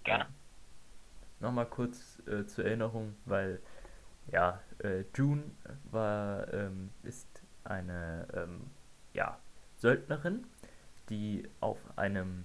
Gerne. 0.05 0.27
Nochmal 1.41 1.67
kurz 1.67 2.23
äh, 2.27 2.47
zur 2.47 2.65
Erinnerung, 2.65 3.15
weil 3.25 3.61
ja, 4.33 4.61
äh, 4.79 5.05
June 5.15 5.45
war, 5.91 6.53
ähm, 6.53 6.91
ist 7.03 7.43
eine 7.65 8.27
ähm, 8.35 8.71
ja, 9.13 9.39
Söldnerin, 9.77 10.47
die 11.09 11.49
auf 11.61 11.79
einem 11.97 12.45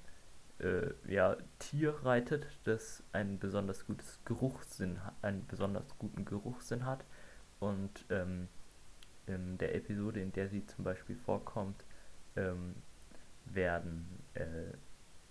äh, 0.61 0.93
ja, 1.07 1.37
Tier 1.59 1.93
reitet, 2.03 2.47
das 2.63 3.03
ein 3.11 3.39
besonders 3.39 3.85
gutes 3.85 4.19
Geruchssinn, 4.25 4.99
einen 5.21 5.45
besonders 5.47 5.97
guten 5.97 6.25
Geruchssinn 6.25 6.85
hat. 6.85 7.03
Und 7.59 8.05
ähm, 8.09 8.47
in 9.27 9.57
der 9.57 9.75
Episode, 9.75 10.21
in 10.21 10.31
der 10.33 10.49
sie 10.49 10.65
zum 10.65 10.83
Beispiel 10.83 11.15
vorkommt, 11.15 11.83
ähm, 12.35 12.75
werden, 13.45 14.07
äh, 14.33 14.73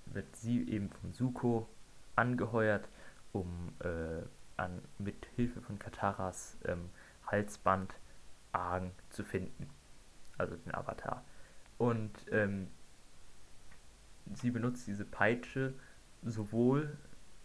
wird 0.06 0.34
sie 0.36 0.68
eben 0.68 0.90
von 0.90 1.12
Suko 1.12 1.68
angeheuert, 2.16 2.88
um 3.32 3.72
äh, 3.80 4.22
an, 4.56 4.82
mit 4.98 5.26
Hilfe 5.36 5.60
von 5.60 5.78
Kataras 5.78 6.58
ähm, 6.64 6.90
Halsband 7.26 7.94
Aang 8.52 8.92
zu 9.10 9.24
finden. 9.24 9.68
Also 10.38 10.56
den 10.56 10.74
Avatar. 10.74 11.24
Und 11.78 12.12
ähm, 12.30 12.68
sie 14.34 14.50
benutzt 14.50 14.86
diese 14.86 15.04
Peitsche 15.04 15.74
sowohl 16.22 16.96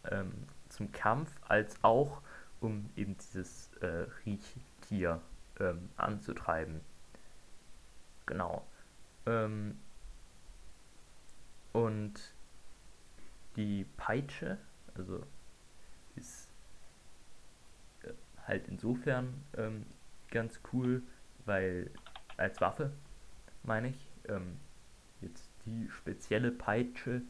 ähm, 0.10 0.32
zum 0.70 0.92
Kampf 0.92 1.32
als 1.48 1.84
auch 1.84 2.22
um 2.60 2.90
eben 2.96 3.18
dieses 3.18 3.72
äh, 3.82 4.08
Riechtier 4.26 5.22
ähm, 5.60 5.90
anzutreiben. 5.98 6.82
Genau. 8.26 8.66
Ähm, 9.26 9.78
und 11.74 12.14
die 13.56 13.86
Peitsche, 13.98 14.58
also 14.96 15.24
ist 16.16 16.50
äh, 18.04 18.14
halt 18.48 18.68
insofern 18.68 19.44
ähm, 19.58 19.86
ganz 20.32 20.60
cool, 20.74 21.04
weil 21.46 21.92
als 22.38 22.60
Waffe, 22.62 22.92
meine 23.64 23.90
ich, 23.90 24.08
ähm, 24.28 24.58
jetzt 25.22 25.50
die 25.66 25.90
spezielle 25.90 26.52
Peitsche 26.52 27.22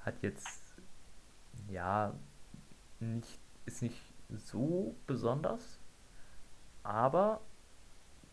hat 0.00 0.22
jetzt 0.22 0.74
ja 1.68 2.14
nicht 3.00 3.40
ist 3.66 3.82
nicht 3.82 4.00
so 4.28 4.96
besonders, 5.06 5.78
aber 6.82 7.40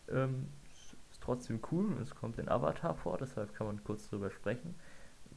ähm, 0.09 0.51
ist 0.71 1.21
trotzdem 1.21 1.61
cool 1.71 1.93
und 1.93 2.01
es 2.01 2.15
kommt 2.15 2.37
in 2.37 2.49
Avatar 2.49 2.95
vor, 2.95 3.17
deshalb 3.17 3.53
kann 3.53 3.67
man 3.67 3.83
kurz 3.83 4.09
drüber 4.09 4.31
sprechen. 4.31 4.75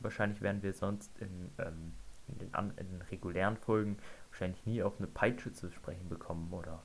Wahrscheinlich 0.01 0.41
werden 0.41 0.63
wir 0.63 0.73
sonst 0.73 1.19
in, 1.19 1.51
ähm, 1.59 1.95
in, 2.29 2.39
den, 2.39 2.55
an, 2.55 2.73
in 2.77 2.89
den 2.89 3.03
regulären 3.03 3.57
Folgen 3.57 3.99
wahrscheinlich 4.31 4.65
nie 4.67 4.83
auf 4.83 4.99
eine 4.99 5.07
Peitsche 5.07 5.53
zu 5.53 5.71
sprechen 5.71 6.09
bekommen, 6.09 6.53
oder? 6.53 6.83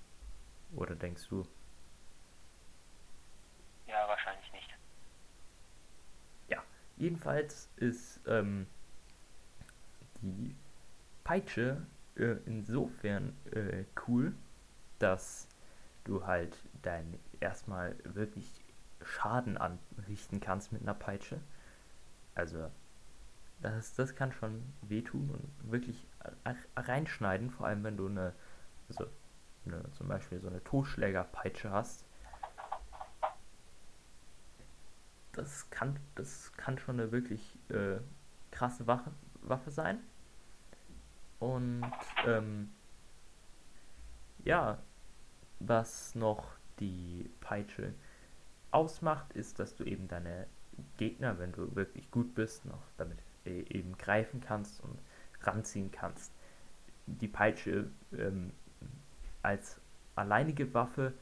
Oder 0.75 0.95
denkst 0.95 1.27
du? 1.29 1.45
Ja, 3.87 4.07
wahrscheinlich 4.07 4.51
nicht. 4.51 4.75
Ja, 6.49 6.61
jedenfalls 6.97 7.69
ist 7.77 8.21
ähm, 8.27 8.67
die 10.21 10.55
Peitsche 11.23 11.85
äh, 12.15 12.35
insofern 12.45 13.33
äh, 13.51 13.85
cool, 14.07 14.33
dass 14.99 15.47
du 16.03 16.25
halt 16.25 16.57
dein 16.81 17.19
erstmal 17.39 17.95
wirklich 18.03 18.49
Schaden 19.01 19.57
anrichten 19.57 20.39
kannst 20.39 20.71
mit 20.71 20.81
einer 20.81 20.93
Peitsche. 20.93 21.39
Also 22.33 22.69
das, 23.61 23.95
das 23.95 24.15
kann 24.15 24.31
schon 24.31 24.61
wehtun 24.81 25.29
und 25.29 25.71
wirklich 25.71 26.07
reinschneiden, 26.75 27.49
vor 27.49 27.67
allem 27.67 27.83
wenn 27.83 27.97
du 27.97 28.07
eine, 28.07 28.33
also 28.89 29.05
eine, 29.65 29.83
zum 29.93 30.07
Beispiel 30.07 30.39
so 30.39 30.47
eine 30.47 30.63
Totschlägerpeitsche 30.63 31.71
hast, 31.71 32.05
das 35.37 35.69
kann, 35.69 35.99
das 36.15 36.51
kann 36.57 36.77
schon 36.77 36.99
eine 36.99 37.11
wirklich 37.11 37.57
äh, 37.69 37.97
krasse 38.51 38.87
Waffe, 38.87 39.11
Waffe 39.41 39.71
sein. 39.71 39.99
Und 41.39 41.91
ähm, 42.25 42.71
ja, 44.43 44.79
was 45.59 46.15
noch 46.15 46.55
die 46.79 47.29
Peitsche 47.41 47.93
ausmacht, 48.71 49.33
ist, 49.33 49.59
dass 49.59 49.75
du 49.75 49.83
eben 49.83 50.07
deine 50.07 50.47
Gegner, 50.97 51.39
wenn 51.39 51.51
du 51.51 51.75
wirklich 51.75 52.09
gut 52.11 52.35
bist, 52.35 52.65
noch 52.65 52.81
damit 52.97 53.17
äh, 53.45 53.61
eben 53.69 53.97
greifen 53.97 54.41
kannst 54.41 54.81
und 54.81 54.97
ranziehen 55.41 55.91
kannst. 55.91 56.31
Die 57.07 57.27
Peitsche 57.27 57.89
ähm, 58.17 58.51
als 59.41 59.79
alleinige 60.15 60.73
Waffe, 60.73 61.13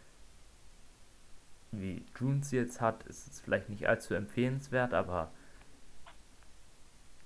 wie 1.80 2.06
June 2.18 2.44
sie 2.44 2.58
jetzt 2.58 2.82
hat, 2.82 3.04
ist 3.04 3.28
es 3.28 3.42
vielleicht 3.42 3.70
nicht 3.70 3.88
allzu 3.88 4.14
empfehlenswert, 4.14 4.94
aber 4.94 5.32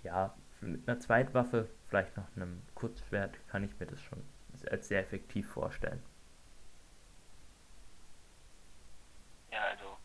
ja, 0.03 0.33
mit 0.61 0.87
einer 0.87 0.99
Zweitwaffe, 0.99 1.69
vielleicht 1.89 2.15
noch 2.17 2.25
einem 2.35 2.61
Kurzschwert, 2.75 3.37
kann 3.47 3.63
ich 3.63 3.79
mir 3.79 3.85
das 3.85 4.01
schon 4.01 4.23
als 4.71 4.87
sehr 4.87 5.01
effektiv 5.01 5.49
vorstellen. 5.51 6.01
Ja, 9.51 9.63
also 9.63 9.97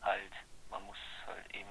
halt, 0.00 0.32
man 0.70 0.82
muss 0.84 0.96
halt 1.26 1.54
eben 1.54 1.68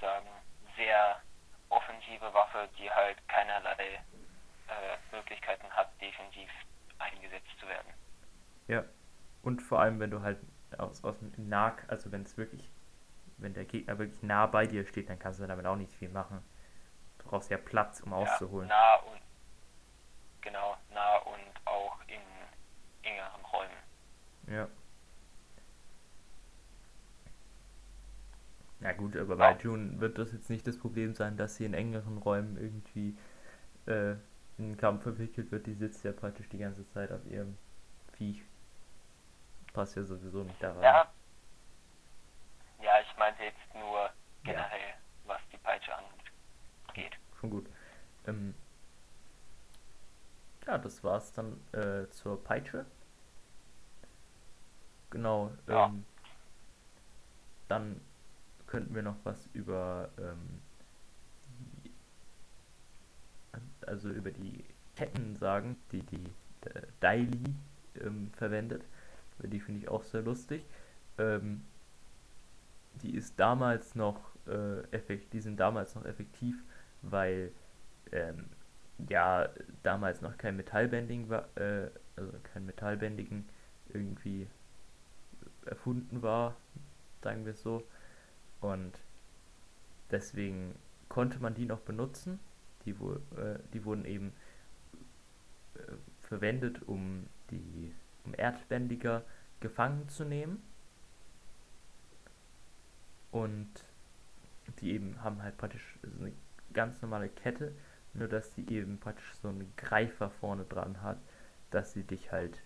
sagen, 0.00 0.28
sehr 0.76 1.20
offensive 1.68 2.32
Waffe, 2.32 2.68
die 2.78 2.90
halt 2.90 3.16
keinerlei 3.28 4.00
äh, 4.68 5.14
Möglichkeiten 5.14 5.70
hat, 5.70 5.90
defensiv 6.00 6.50
eingesetzt 6.98 7.50
zu 7.60 7.68
werden. 7.68 7.92
Ja, 8.66 8.84
und 9.42 9.60
vor 9.60 9.80
allem, 9.80 10.00
wenn 10.00 10.10
du 10.10 10.22
halt 10.22 10.38
aus, 10.78 11.02
aus 11.04 11.18
dem 11.18 11.48
Nah, 11.48 11.76
also 11.88 12.12
wenn 12.12 12.22
es 12.22 12.36
wirklich, 12.36 12.70
wenn 13.38 13.54
der 13.54 13.64
Gegner 13.64 13.98
wirklich 13.98 14.22
nah 14.22 14.46
bei 14.46 14.66
dir 14.66 14.84
steht, 14.86 15.08
dann 15.08 15.18
kannst 15.18 15.40
du 15.40 15.46
damit 15.46 15.66
auch 15.66 15.76
nicht 15.76 15.92
viel 15.92 16.08
machen. 16.08 16.42
Du 17.18 17.26
brauchst 17.26 17.50
ja 17.50 17.58
Platz, 17.58 18.00
um 18.00 18.10
ja, 18.10 18.18
auszuholen. 18.18 18.68
Nah 18.68 18.96
und 18.96 19.20
genau, 20.40 20.76
nah 20.92 21.16
und 21.18 21.66
auch 21.66 21.98
in 22.06 22.20
engeren 23.02 23.44
Räumen. 23.52 23.76
Ja. 24.48 24.68
Ja 28.80 28.92
gut, 28.92 29.16
aber 29.16 29.36
bei 29.36 29.56
June 29.56 29.98
wird 29.98 30.18
das 30.18 30.32
jetzt 30.32 30.50
nicht 30.50 30.66
das 30.66 30.78
Problem 30.78 31.14
sein, 31.14 31.38
dass 31.38 31.56
sie 31.56 31.64
in 31.64 31.72
engeren 31.72 32.18
Räumen 32.18 32.58
irgendwie 32.58 33.16
äh, 33.86 34.12
in 34.58 34.66
einen 34.66 34.76
Kampf 34.76 35.04
verwickelt 35.04 35.50
wird. 35.50 35.66
Die 35.66 35.72
sitzt 35.72 36.04
ja 36.04 36.12
praktisch 36.12 36.50
die 36.50 36.58
ganze 36.58 36.86
Zeit 36.90 37.10
auf 37.10 37.24
ihrem 37.24 37.56
Viech. 38.12 38.42
Passt 39.74 39.96
ja 39.96 40.04
sowieso 40.04 40.44
nicht 40.44 40.62
da 40.62 40.72
rein. 40.72 40.82
Ja, 40.82 41.12
ja, 42.80 43.00
ich 43.00 43.16
meinte 43.18 43.42
jetzt 43.42 43.74
nur 43.74 44.08
generell, 44.44 44.94
was 45.24 45.40
die 45.52 45.58
Peitsche 45.58 45.92
angeht. 46.88 47.12
Schon 47.40 47.50
gut. 47.50 47.66
Ähm, 48.26 48.54
ja, 50.66 50.78
das 50.78 51.02
war's 51.02 51.32
dann 51.32 51.60
äh, 51.72 52.08
zur 52.10 52.42
Peitsche. 52.42 52.86
Genau. 55.10 55.50
Ja. 55.66 55.86
Ähm, 55.86 56.06
dann 57.68 58.00
könnten 58.66 58.94
wir 58.94 59.02
noch 59.02 59.16
was 59.24 59.46
über 59.54 60.08
ähm, 60.18 60.62
die, 61.84 61.92
also 63.86 64.08
über 64.10 64.30
die 64.30 64.64
Ketten 64.94 65.34
sagen, 65.36 65.82
die 65.90 66.02
die 66.02 66.32
äh, 66.68 66.82
Daily 67.00 67.54
ähm, 68.00 68.30
verwendet. 68.36 68.84
Die 69.42 69.60
finde 69.60 69.80
ich 69.80 69.88
auch 69.88 70.02
sehr 70.04 70.22
lustig. 70.22 70.64
Ähm, 71.18 71.64
die 73.02 73.14
ist 73.14 73.38
damals 73.38 73.94
noch 73.94 74.20
äh, 74.46 74.80
effektiv, 74.92 75.30
die 75.30 75.40
sind 75.40 75.58
damals 75.58 75.94
noch 75.94 76.04
effektiv, 76.04 76.62
weil 77.02 77.52
ähm, 78.12 78.46
ja 79.08 79.48
damals 79.82 80.20
noch 80.20 80.38
kein 80.38 80.56
Metallbending 80.56 81.28
war, 81.28 81.48
äh, 81.56 81.90
also 82.16 82.32
kein 82.52 82.66
Metallbändigen 82.66 83.48
irgendwie 83.88 84.46
erfunden 85.66 86.22
war, 86.22 86.56
sagen 87.22 87.44
wir 87.44 87.52
es 87.52 87.62
so. 87.62 87.82
Und 88.60 88.92
deswegen 90.10 90.74
konnte 91.08 91.38
man 91.40 91.54
die 91.54 91.66
noch 91.66 91.80
benutzen. 91.80 92.38
Die, 92.84 92.90
äh, 92.90 93.58
die 93.72 93.84
wurden 93.84 94.04
eben 94.04 94.32
äh, 95.74 95.92
verwendet, 96.20 96.82
um 96.86 97.26
die 97.50 97.94
um 98.24 98.34
Erdbändiger 98.34 99.22
gefangen 99.60 100.08
zu 100.08 100.24
nehmen. 100.24 100.62
Und 103.30 103.68
die 104.80 104.92
eben 104.92 105.22
haben 105.22 105.42
halt 105.42 105.56
praktisch 105.58 105.98
eine 106.20 106.32
ganz 106.72 107.00
normale 107.02 107.28
Kette, 107.28 107.72
nur 108.12 108.28
dass 108.28 108.52
die 108.54 108.72
eben 108.72 108.98
praktisch 108.98 109.34
so 109.42 109.48
einen 109.48 109.72
Greifer 109.76 110.30
vorne 110.30 110.64
dran 110.64 111.02
hat, 111.02 111.18
dass 111.70 111.92
sie 111.92 112.04
dich 112.04 112.30
halt 112.30 112.60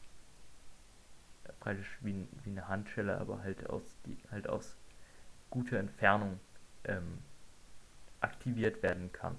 praktisch 1.61 1.99
wie, 2.03 2.29
wie 2.45 2.51
eine 2.51 2.69
Handschelle, 2.69 3.19
aber 3.19 3.43
halt 3.43 3.69
aus 3.69 3.97
die 4.05 4.19
halt 4.31 4.49
aus 4.49 4.77
guter 5.51 5.79
Entfernung 5.79 6.39
ähm, 6.85 7.19
aktiviert 8.21 8.83
werden 8.83 9.13
kann. 9.13 9.37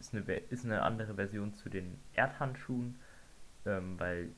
Ist 0.00 0.14
eine, 0.14 0.34
ist 0.34 0.64
eine 0.64 0.82
andere 0.82 1.14
Version 1.14 1.54
zu 1.54 1.68
den 1.68 2.00
Erdhandschuhen, 2.14 2.98
ähm, 3.66 4.00
weil 4.00 4.30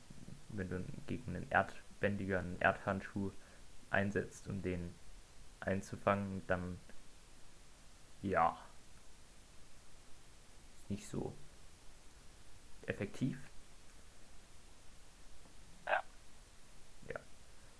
wenn 0.49 0.69
du 0.69 0.83
gegen 1.07 1.35
einen 1.35 1.49
Erdbändiger 1.49 2.39
einen 2.39 2.59
Erdhandschuh 2.59 3.31
einsetzt, 3.89 4.47
um 4.47 4.61
den 4.61 4.93
einzufangen, 5.61 6.45
dann 6.47 6.77
ja, 8.21 8.57
nicht 10.89 11.07
so 11.07 11.33
effektiv. 12.85 13.37
Ja. 15.85 16.03
Ja. 17.09 17.19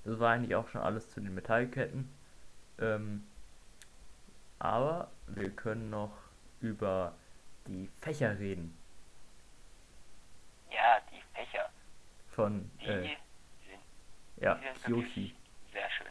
Das 0.05 0.19
war 0.19 0.31
eigentlich 0.31 0.55
auch 0.55 0.67
schon 0.69 0.81
alles 0.81 1.09
zu 1.09 1.21
den 1.21 1.33
Metallketten. 1.33 2.09
Ähm, 2.79 3.23
aber 4.59 5.11
wir 5.27 5.49
können 5.49 5.89
noch 5.89 6.17
über 6.61 7.13
die 7.67 7.89
Fächer 8.01 8.37
reden. 8.39 8.77
Ja, 10.71 10.99
die 11.11 11.21
Fächer. 11.33 11.69
Von 12.27 12.69
Die 12.81 12.85
äh, 12.85 13.01
sind, 13.01 13.17
ja, 14.37 14.59
Kyoshi. 14.85 15.35
sehr 15.71 15.89
schön. 15.91 16.07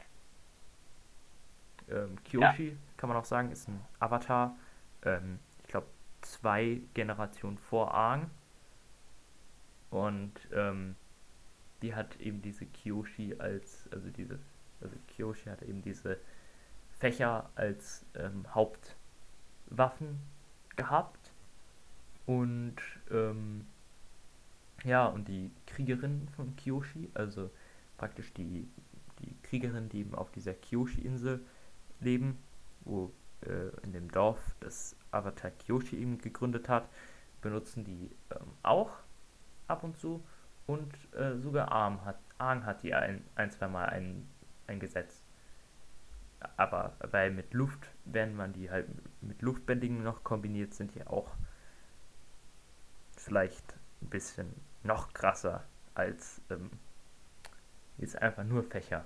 Ähm, 1.91 2.19
Kyoshi, 2.25 2.77
kann 2.97 3.09
man 3.09 3.17
auch 3.17 3.25
sagen, 3.25 3.51
ist 3.51 3.69
ein 3.69 3.85
Avatar. 3.99 4.57
Ähm, 5.05 5.39
ich 5.63 5.69
glaube, 5.69 5.89
zwei 6.23 6.81
Generationen 6.95 7.59
vor 7.59 7.93
Aang. 7.93 8.31
Und 9.91 10.33
ähm, 10.55 10.97
die 11.83 11.95
hat 11.95 12.17
eben 12.17 12.41
diese 12.41 12.65
Kyoshi 12.65 13.35
als, 13.39 13.89
also 13.93 14.09
diese, 14.11 14.39
also 14.81 14.97
Kyoshi 15.09 15.51
hat 15.51 15.63
eben 15.63 15.83
diese 15.83 16.19
Fächer 16.99 17.51
als 17.57 18.07
ähm, 18.15 18.47
Hauptwaffen 18.55 20.21
gehabt. 20.77 21.22
Und 22.27 22.77
ähm, 23.11 23.67
ja, 24.85 25.07
und 25.07 25.29
die 25.29 25.51
Kriegerin 25.67 26.29
von 26.37 26.57
Kyoshi, 26.57 27.11
also 27.15 27.51
praktisch 27.99 28.33
die, 28.35 28.69
die 29.21 29.37
Kriegerin, 29.43 29.89
die 29.89 30.01
eben 30.01 30.15
auf 30.15 30.31
dieser 30.31 30.55
Kyoshi-Insel 30.55 31.45
leben, 32.01 32.39
wo 32.85 33.13
äh, 33.43 33.69
in 33.85 33.93
dem 33.93 34.11
Dorf 34.11 34.55
das 34.61 34.97
Avatar 35.11 35.51
Kyoshi 35.51 35.97
eben 35.97 36.19
gegründet 36.19 36.69
hat, 36.69 36.89
benutzen 37.41 37.85
die 37.85 38.11
ähm, 38.31 38.47
auch 38.63 38.91
ab 39.69 39.85
und 39.85 39.97
zu. 39.97 40.23
Und 40.67 40.93
äh, 41.15 41.39
sogar 41.39 41.71
Arm 41.73 42.05
hat, 42.05 42.19
Aang 42.39 42.65
hat 42.65 42.83
die 42.83 42.95
ein, 42.95 43.25
ein 43.35 43.51
zwei 43.51 43.69
Mal 43.69 43.87
ein, 43.87 44.29
eingesetzt. 44.67 45.25
Aber 46.57 46.97
weil 47.11 47.31
mit 47.31 47.55
Luft, 47.55 47.91
wenn 48.05 48.35
man 48.35 48.53
die 48.53 48.71
halt 48.71 48.89
mit 49.23 49.43
Luftbändigen 49.43 50.03
noch 50.03 50.25
kombiniert, 50.25 50.75
sind 50.75 50.95
die 50.95 51.07
auch 51.07 51.31
vielleicht 53.25 53.75
ein 54.03 54.11
bisschen 54.11 54.55
noch 54.83 55.13
krasser 55.13 55.65
als 55.95 56.41
ähm, 56.51 56.71
jetzt 57.99 58.17
einfach 58.21 58.45
nur 58.45 58.65
Fächer. 58.65 59.05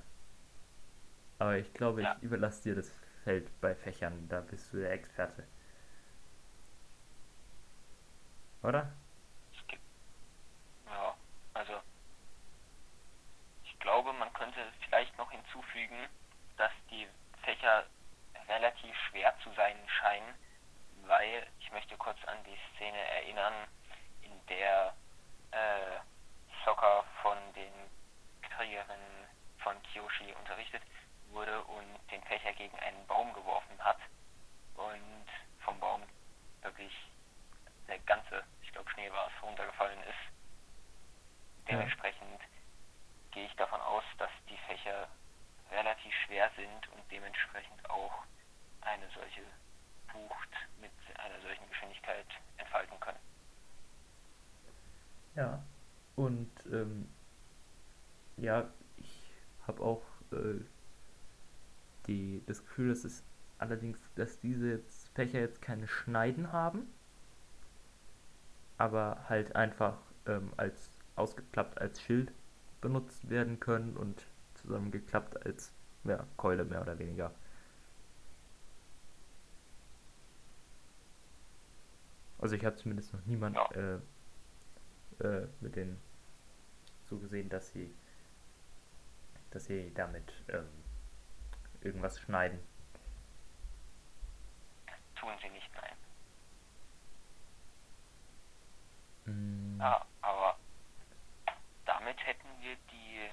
Aber 1.39 1.57
ich 1.57 1.73
glaube, 1.75 2.03
Ja. 2.03 2.17
ich 2.17 2.23
überlasse 2.23 2.63
dir 2.63 2.75
das 2.77 2.91
Feld 3.25 3.51
bei 3.61 3.75
Fächern, 3.75 4.29
da 4.29 4.41
bist 4.41 4.73
du 4.73 4.79
der 4.79 4.93
Experte. 4.93 5.47
Oder? 8.63 8.91
Ja, 10.87 11.15
also 11.55 11.75
ich 13.65 13.79
glaube, 13.81 14.13
man 14.15 14.33
könnte 14.33 14.61
vielleicht 14.85 15.17
noch 15.19 15.31
hinzufügen, 15.31 16.09
dass 16.57 16.73
die 16.91 17.07
Fächer 17.43 17.85
relativ 18.49 18.95
schwer 19.09 19.35
zu 19.43 19.51
sein 19.55 19.77
scheinen, 20.01 20.35
weil 21.07 21.47
ich 21.61 21.71
möchte 21.73 21.97
kurz 21.97 22.19
an 22.27 22.39
die 22.45 22.59
Szene 22.75 22.99
erinnern 22.99 23.55
der 24.49 24.95
äh, 25.51 25.99
Soccer 26.65 27.05
von 27.23 27.37
den 27.55 27.73
Kriegerinnen 28.43 29.27
von 29.59 29.81
Kyoshi 29.83 30.33
unterrichtet 30.39 30.83
wurde 31.31 31.63
und 31.65 31.87
den 32.11 32.23
Fächer 32.25 32.53
gegen 32.55 32.79
einen 32.81 33.07
Baum 33.07 33.33
geworfen 33.33 33.79
hat 33.79 33.99
und 34.75 35.27
vom 35.61 35.79
Baum 35.81 36.03
wirklich 36.63 36.93
der 37.89 37.99
ganze, 38.01 38.45
ich 38.63 38.73
glaube 38.73 38.91
Schnee 38.91 39.11
war 39.11 39.29
es, 39.29 39.43
runtergefallen 39.43 40.01
ist. 40.03 41.69
Dementsprechend 41.69 42.41
ja. 42.41 42.47
gehe 43.33 43.47
ich 43.47 43.57
davon 43.57 43.81
aus, 43.81 44.05
dass 44.19 44.31
die 44.49 44.59
Fächer 44.67 45.09
relativ 45.71 46.15
schwer 46.25 46.51
sind 46.57 46.89
und 46.93 47.11
dementsprechend 47.11 47.91
auch 47.91 48.23
eine 48.83 49.09
solche 49.11 49.43
Bucht 50.13 50.51
mit 50.81 50.93
einer 51.19 51.41
solchen 51.41 51.69
Geschwindigkeit 51.69 52.27
entfalten 52.57 52.99
können. 53.01 53.26
Ja. 55.37 55.65
Und 56.17 56.51
ähm, 56.73 57.07
ja, 58.37 58.69
ich 58.97 59.33
habe 59.67 59.83
auch 59.83 60.03
äh, 60.33 60.61
die, 62.07 62.43
das 62.47 62.63
Gefühl, 62.65 62.89
dass 62.89 63.05
es 63.05 63.23
allerdings, 63.59 63.99
dass 64.15 64.41
diese 64.41 64.69
jetzt, 64.71 65.09
Fächer 65.11 65.41
jetzt 65.41 65.61
keine 65.63 65.89
Schneiden 65.89 66.53
haben, 66.53 66.87
aber 68.79 69.25
halt 69.29 69.55
einfach 69.57 69.99
ähm, 70.27 70.53
als 70.57 70.91
ausgeklappt 71.15 71.79
als 71.81 72.01
Schild 72.03 72.33
benutzt 72.81 73.29
werden 73.31 73.59
können 73.61 73.97
und 73.97 74.27
zusammengeklappt 74.55 75.45
als 75.47 75.73
ja, 76.05 76.27
Keule 76.37 76.65
mehr 76.65 76.83
oder 76.83 76.99
weniger. 76.99 77.35
Also 82.39 82.55
ich 82.57 82.65
habe 82.65 82.77
zumindest 82.77 83.13
noch 83.13 83.25
niemand 83.27 83.57
Ja. 83.57 83.71
äh, 83.73 83.99
äh, 85.21 85.47
mit 85.61 85.77
denen 85.77 86.01
so 87.09 87.19
gesehen, 87.19 87.49
dass 87.49 87.71
sie 87.73 87.95
dass 89.51 89.65
sie 89.65 89.93
damit 89.95 90.33
ähm, 90.49 90.69
irgendwas 91.81 92.21
schneiden. 92.21 92.59
Tun 95.17 95.33
sie 95.43 95.49
nicht, 95.51 95.71
nein. 95.75 95.97
Mm, 99.27 99.81
Ja, 99.81 100.05
aber 100.23 100.57
damit 101.85 102.17
hätten 102.27 102.49
wir 102.61 102.77
die 102.91 103.31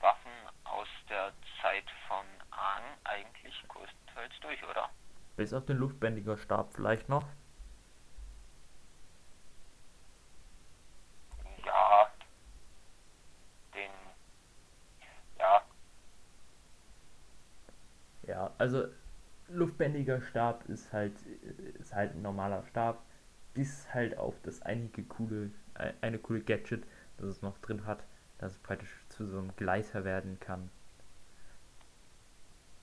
Waffen 0.00 0.32
aus 0.64 0.88
der 1.08 1.32
Zeit 1.60 1.84
von 2.08 2.24
Ahn 2.50 2.82
eigentlich 3.04 3.54
größtenteils 3.68 4.32
durch, 4.40 4.62
oder? 4.64 4.90
Bis 5.36 5.52
auf 5.52 5.66
den 5.66 5.76
Luftbändiger-Stab 5.76 6.72
vielleicht 6.72 7.10
noch. 7.10 7.26
Ja, 11.64 12.10
den, 13.74 13.90
ja, 15.38 15.62
Ja, 18.26 18.51
also 18.62 18.86
luftbändiger 19.48 20.22
Stab 20.22 20.68
ist 20.68 20.92
halt 20.92 21.12
ist 21.80 21.92
halt 21.94 22.14
ein 22.14 22.22
normaler 22.22 22.64
Stab, 22.70 23.02
bis 23.54 23.92
halt 23.92 24.16
auf 24.16 24.34
das 24.42 24.62
einige 24.62 25.02
coole 25.02 25.50
äh, 25.74 25.92
eine 26.00 26.18
coole 26.18 26.40
Gadget, 26.40 26.84
das 27.18 27.26
es 27.28 27.42
noch 27.42 27.58
drin 27.58 27.86
hat, 27.86 28.04
dass 28.38 28.52
es 28.52 28.58
praktisch 28.58 28.94
zu 29.08 29.26
so 29.26 29.38
einem 29.38 29.54
Gleiter 29.56 30.04
werden 30.04 30.38
kann. 30.40 30.70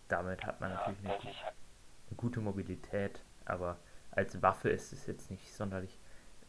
Damit 0.07 0.43
hat 0.45 0.59
man 0.59 0.71
ja, 0.71 0.77
natürlich 0.77 0.99
eine, 0.99 1.09
halt, 1.09 1.23
eine 1.25 2.17
gute 2.17 2.41
Mobilität, 2.41 3.23
aber 3.45 3.77
als 4.11 4.41
Waffe 4.41 4.69
ist 4.69 4.91
es 4.91 5.05
jetzt 5.05 5.29
nicht 5.29 5.53
sonderlich, 5.53 5.99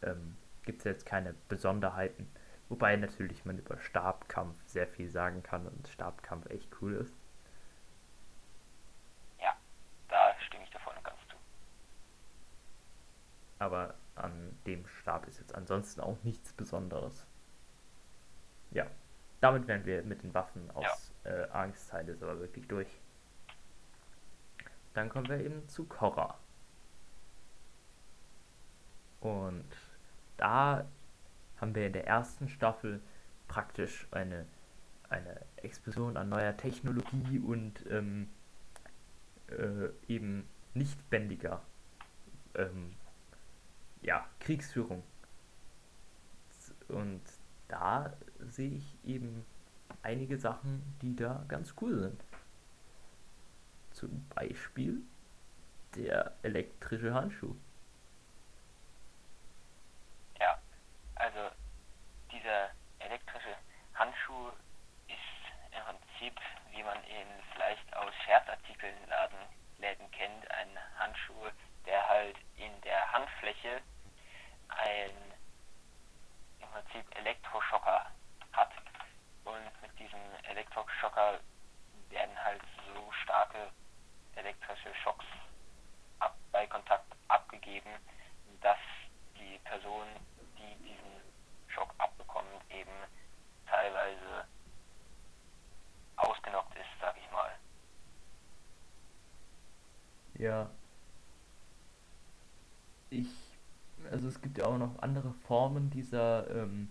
ähm, 0.01 0.35
gibt 0.63 0.79
es 0.79 0.85
jetzt 0.85 1.05
keine 1.05 1.35
Besonderheiten. 1.47 2.27
Wobei 2.69 2.95
natürlich 2.95 3.45
man 3.45 3.57
über 3.59 3.77
Stabkampf 3.79 4.57
sehr 4.65 4.87
viel 4.87 5.09
sagen 5.09 5.43
kann 5.43 5.67
und 5.67 5.87
Stabkampf 5.87 6.49
echt 6.49 6.69
cool 6.81 6.95
ist. 6.95 7.13
ja, 9.39 9.55
da 10.07 10.33
stimme 10.45 10.63
ich 10.63 10.69
dir 10.71 10.79
voll 10.79 10.93
und 10.95 11.03
ganz 11.03 11.17
zu. 11.27 11.35
aber 13.59 13.95
an 14.15 14.57
Stab 15.11 15.27
ist 15.27 15.39
jetzt 15.39 15.53
ansonsten 15.55 15.99
auch 15.99 16.17
nichts 16.23 16.53
Besonderes. 16.53 17.27
Ja, 18.71 18.87
damit 19.41 19.67
wären 19.67 19.83
wir 19.85 20.03
mit 20.03 20.23
den 20.23 20.33
Waffen 20.33 20.71
aus 20.71 21.11
äh, 21.25 21.49
Args 21.51 21.87
Zeit 21.87 22.07
ist 22.07 22.23
aber 22.23 22.39
wirklich 22.39 22.65
durch. 22.69 22.87
Dann 24.93 25.09
kommen 25.09 25.27
wir 25.27 25.41
eben 25.41 25.67
zu 25.67 25.83
Korra. 25.83 26.37
Und 29.19 29.65
da 30.37 30.85
haben 31.59 31.75
wir 31.75 31.87
in 31.87 31.93
der 31.93 32.07
ersten 32.07 32.47
Staffel 32.47 33.01
praktisch 33.49 34.07
eine, 34.11 34.45
eine 35.09 35.41
Explosion 35.57 36.15
an 36.15 36.29
neuer 36.29 36.55
Technologie 36.55 37.39
und 37.39 37.85
ähm, 37.89 38.29
äh, 39.49 39.89
eben 40.07 40.47
nicht 40.73 41.09
bändiger 41.09 41.61
ähm, 42.55 42.95
ja, 44.01 44.27
Kriegsführung. 44.39 45.03
Und 46.87 47.21
da 47.67 48.13
sehe 48.39 48.71
ich 48.71 48.97
eben 49.05 49.45
einige 50.03 50.37
Sachen, 50.37 50.83
die 51.01 51.15
da 51.15 51.43
ganz 51.47 51.73
cool 51.81 51.97
sind. 51.97 52.23
Zum 53.91 54.27
Beispiel 54.29 55.01
der 55.95 56.33
elektrische 56.43 57.13
Handschuh. 57.13 57.55
Ja, 60.39 60.57
also 61.15 61.49
dieser 62.31 62.71
elektrische 62.99 63.55
Handschuh 63.93 64.49
ist 65.07 65.71
im 65.71 65.83
Prinzip, 65.83 66.39
wie 66.71 66.83
man 66.83 66.97
ihn 67.03 67.27
vielleicht 67.53 67.95
aus 67.95 68.13
Scherzartikelläden 68.25 69.37
Läden 69.81 70.11
kennt, 70.11 70.49
ein 70.51 70.69
Handschuh, 70.99 71.49
der 71.85 72.07
halt 72.07 72.37
in 72.55 72.71
der 72.81 73.11
Handfläche 73.11 73.81
ein 74.69 75.11
im 76.59 76.67
Prinzip 76.69 77.17
Elektroschocker 77.17 78.05
hat. 78.53 78.71
Und 79.43 79.81
mit 79.81 79.99
diesem 79.99 80.19
Elektroschocker 80.43 81.39
werden 82.09 82.43
halt 82.43 82.61
so 82.93 83.11
starke 83.23 83.71
elektrische 84.35 84.93
Schocks 85.03 85.25
ab, 86.19 86.37
bei 86.51 86.67
Kontakt 86.67 87.11
abgegeben, 87.27 87.89
dass 88.61 88.77
die 89.35 89.57
Person, 89.63 90.07
die 90.57 90.75
diesen 90.83 91.21
Schock 91.67 91.93
abbekommt, 91.97 92.63
eben 92.69 92.91
teilweise 93.65 94.45
ausgenockt 96.17 96.75
ist, 96.75 96.89
sag 97.01 97.15
ich 97.17 97.31
mal. 97.31 97.51
Ja. 100.35 100.69
Ich, 103.09 103.29
also 104.09 104.27
es 104.27 104.41
gibt 104.41 104.57
ja 104.57 104.65
auch 104.65 104.77
noch 104.77 104.99
andere 105.01 105.33
Formen 105.47 105.80
dieser, 105.91 106.49
ähm, 106.49 106.89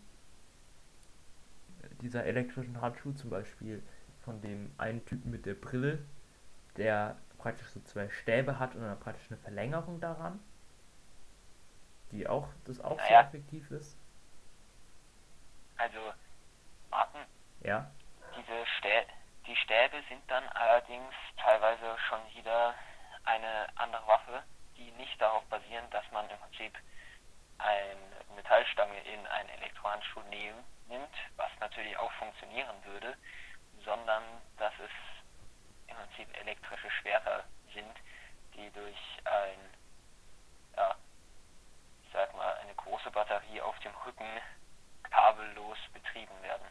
dieser 2.00 2.24
elektrischen 2.24 2.80
Handschuhe, 2.80 3.14
zum 3.14 3.30
Beispiel 3.30 3.82
von 4.24 4.40
dem 4.42 4.72
einen 4.78 5.04
Typen 5.06 5.30
mit 5.30 5.46
der 5.46 5.54
Brille, 5.54 6.04
der 6.76 7.16
praktisch 7.38 7.68
so 7.70 7.80
zwei 7.80 8.08
Stäbe 8.10 8.58
hat 8.58 8.74
und 8.74 8.82
dann 8.82 9.00
praktisch 9.00 9.30
eine 9.30 9.38
Verlängerung 9.38 10.00
daran, 10.00 10.40
die 12.12 12.26
auch, 12.28 12.48
das 12.64 12.80
auch 12.80 12.98
sehr 13.00 13.22
Naja. 13.22 13.28
effektiv 13.28 13.70
ist. 13.70 13.96
Also, 15.78 15.98
Martin, 16.90 17.20
Ja, 17.62 17.90
diese 18.36 18.66
Stä 18.78 19.06
die 19.46 19.56
Stäbe 19.56 20.02
sind 20.08 20.22
dann 20.30 20.46
allerdings 20.50 21.14
teilweise 21.36 21.96
schon 22.08 22.20
wieder 22.34 22.74
eine 23.24 23.66
andere 23.76 24.06
Waffe, 24.06 24.42
die 24.76 24.90
nicht 24.92 25.20
darauf 25.20 25.44
basieren, 25.46 25.88
dass 25.90 26.04
man 26.12 26.28
im 26.30 26.38
Prinzip 26.38 26.78
eine 27.58 27.96
Metallstange 28.36 28.98
in 29.02 29.26
einen 29.26 29.48
Elektrohandschuh 30.10 30.28
nehm, 30.30 30.54
nimmt, 30.88 31.14
was 31.36 31.50
natürlich 31.60 31.96
auch 31.98 32.12
funktionieren 32.12 32.76
würde, 32.84 33.14
sondern 33.84 34.22
dass 34.58 34.72
es 34.74 34.90
im 35.88 35.96
Prinzip 35.96 36.36
elektrische 36.40 36.90
Schwerter 36.90 37.44
sind, 37.74 37.94
die 38.54 38.70
durch 38.70 38.98
ein, 39.24 39.58
ja, 40.76 40.94
ich 42.04 42.12
sag 42.12 42.34
mal, 42.34 42.54
eine 42.54 42.74
große 42.74 43.10
Batterie 43.10 43.60
auf 43.60 43.78
dem 43.80 43.92
Rücken 44.06 44.40
kabellos 45.10 45.78
betrieben 45.92 46.42
werden. 46.42 46.66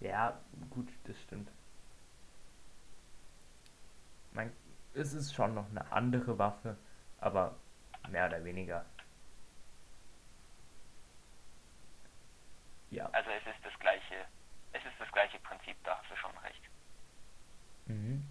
ja, 0.00 0.38
gut, 0.68 0.88
das 1.04 1.18
stimmt. 1.22 1.50
Man, 4.32 4.52
es 4.92 5.14
ist 5.14 5.34
schon 5.34 5.54
noch 5.54 5.66
eine 5.70 5.90
andere 5.92 6.38
Waffe, 6.38 6.76
aber 7.20 7.56
mehr 8.10 8.26
oder 8.26 8.44
weniger. 8.44 8.84
Ja. 12.94 13.06
Also 13.10 13.28
es 13.30 13.44
ist 13.44 13.64
das 13.64 13.76
gleiche, 13.80 14.24
es 14.72 14.84
ist 14.84 14.94
das 15.00 15.10
gleiche 15.10 15.38
Prinzip, 15.40 15.76
da 15.82 15.98
hast 15.98 16.08
du 16.08 16.16
schon 16.16 16.38
recht. 16.38 16.62
Mhm. 17.86 18.24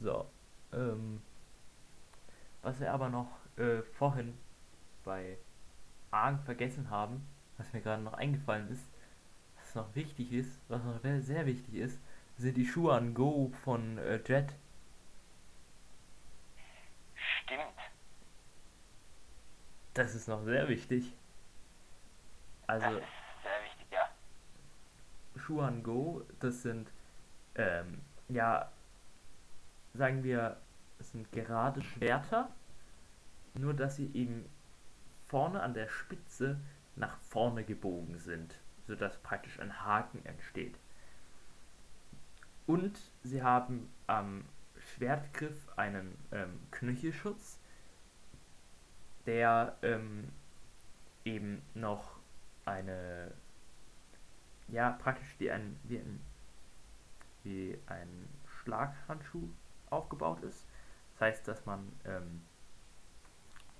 So. 0.00 0.30
Ähm, 0.72 1.22
was 2.62 2.73
wir 2.84 2.92
aber 2.92 3.08
noch 3.08 3.28
äh, 3.56 3.82
vorhin 3.82 4.36
bei 5.04 5.38
Arg 6.10 6.44
vergessen 6.44 6.90
haben, 6.90 7.26
was 7.56 7.72
mir 7.72 7.80
gerade 7.80 8.02
noch 8.02 8.14
eingefallen 8.14 8.70
ist, 8.70 8.84
was 9.58 9.74
noch 9.74 9.94
wichtig 9.94 10.32
ist, 10.32 10.60
was 10.68 10.84
noch 10.84 11.00
sehr, 11.00 11.20
sehr 11.22 11.46
wichtig 11.46 11.74
ist, 11.74 11.98
sind 12.36 12.56
die 12.56 12.66
Schuhe 12.66 12.94
an 12.94 13.14
Go 13.14 13.52
von 13.64 13.98
äh, 13.98 14.20
Jet. 14.26 14.52
Stimmt. 17.14 17.62
Das 19.94 20.14
ist 20.14 20.28
noch 20.28 20.42
sehr 20.44 20.68
wichtig. 20.68 21.12
Das 22.66 22.82
Also 22.82 22.98
ist 22.98 23.06
sehr 23.42 23.62
wichtig, 23.64 23.86
ja. 23.92 25.40
Schuhe 25.40 25.64
an 25.64 25.82
Go, 25.82 26.22
das 26.40 26.62
sind, 26.62 26.90
ähm, 27.54 28.00
ja, 28.28 28.70
sagen 29.94 30.24
wir, 30.24 30.56
es 30.98 31.12
sind 31.12 31.30
gerade 31.32 31.82
Schwerter, 31.82 32.50
nur 33.54 33.74
dass 33.74 33.96
sie 33.96 34.10
eben 34.14 34.44
vorne 35.26 35.62
an 35.62 35.74
der 35.74 35.88
Spitze 35.88 36.60
nach 36.96 37.16
vorne 37.18 37.64
gebogen 37.64 38.18
sind, 38.18 38.54
sodass 38.86 39.16
praktisch 39.18 39.58
ein 39.60 39.84
Haken 39.84 40.24
entsteht. 40.26 40.78
Und 42.66 42.98
sie 43.22 43.42
haben 43.42 43.90
am 44.06 44.44
Schwertgriff 44.78 45.68
einen 45.76 46.16
ähm, 46.32 46.60
Knöchelschutz, 46.70 47.58
der 49.26 49.76
ähm, 49.82 50.28
eben 51.24 51.62
noch 51.74 52.18
eine, 52.64 53.32
ja, 54.68 54.90
praktisch 54.92 55.34
wie 55.38 55.50
ein, 55.50 55.78
wie 55.84 55.98
ein, 55.98 56.20
wie 57.42 57.78
ein 57.86 58.28
Schlaghandschuh 58.46 59.48
aufgebaut 59.90 60.42
ist. 60.42 60.66
Das 61.12 61.20
heißt, 61.20 61.48
dass 61.48 61.64
man 61.66 61.92
ähm, 62.04 62.42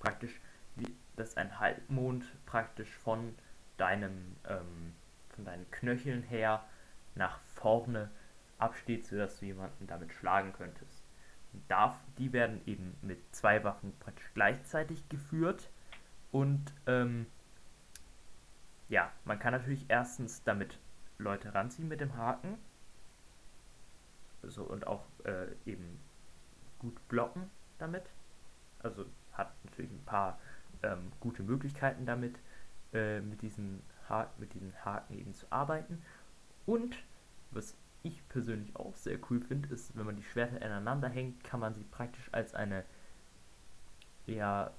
praktisch, 0.05 0.41
wie, 0.77 0.95
dass 1.17 1.37
ein 1.37 1.59
Halbmond 1.59 2.25
praktisch 2.47 2.91
von 2.99 3.35
deinem, 3.77 4.37
ähm, 4.49 4.93
von 5.31 5.45
deinen 5.45 5.69
Knöcheln 5.71 6.23
her 6.23 6.65
nach 7.15 7.41
vorne 7.55 8.11
absteht, 8.59 9.07
sodass 9.07 9.41
du 9.41 9.47
jemanden 9.47 9.87
damit 9.87 10.13
schlagen 10.13 10.53
könntest. 10.53 11.05
Darf, 11.69 11.97
die 12.19 12.33
werden 12.33 12.61
eben 12.67 12.97
mit 13.01 13.19
zwei 13.35 13.63
Waffen 13.63 13.93
praktisch 14.01 14.29
gleichzeitig 14.35 15.09
geführt 15.09 15.71
und 16.33 16.73
ähm, 16.87 17.27
ja, 18.89 19.13
man 19.25 19.39
kann 19.39 19.53
natürlich 19.53 19.87
erstens 19.89 20.43
damit 20.43 20.79
Leute 21.19 21.55
ranziehen 21.55 21.89
mit 21.89 22.01
dem 22.01 22.17
Haken 22.17 22.59
so 24.43 24.65
und 24.65 24.87
auch 24.87 25.05
äh, 25.25 25.47
eben 25.65 25.99
gut 26.79 26.97
blocken 27.09 27.51
damit. 27.79 28.11
Also 28.81 29.07
hat 29.35 29.53
natürlich 29.65 29.91
ein 29.91 30.05
paar 30.05 30.39
ähm, 30.83 31.13
gute 31.21 31.43
Möglichkeiten 31.43 32.07
damit, 32.07 32.39
äh, 32.93 33.21
mit, 33.21 33.43
diesen 33.43 33.83
mit 34.39 34.53
diesen 34.53 34.73
Haken 34.85 35.19
eben 35.19 35.33
zu 35.33 35.47
arbeiten. 35.51 36.03
Und 36.67 36.97
was 37.51 37.75
ich 38.03 38.27
persönlich 38.29 38.77
auch 38.77 38.95
sehr 38.97 39.19
cool 39.31 39.41
finde, 39.41 39.71
ist, 39.71 39.97
wenn 39.97 40.05
man 40.05 40.17
die 40.17 40.23
Schwerter 40.23 40.61
ineinander 40.61 41.09
hängt, 41.09 41.43
kann 41.43 41.61
man 41.61 41.75
sie 41.75 41.85
praktisch 41.85 42.29
als 42.33 42.55
eine, 42.55 42.85
ja, 44.27 44.71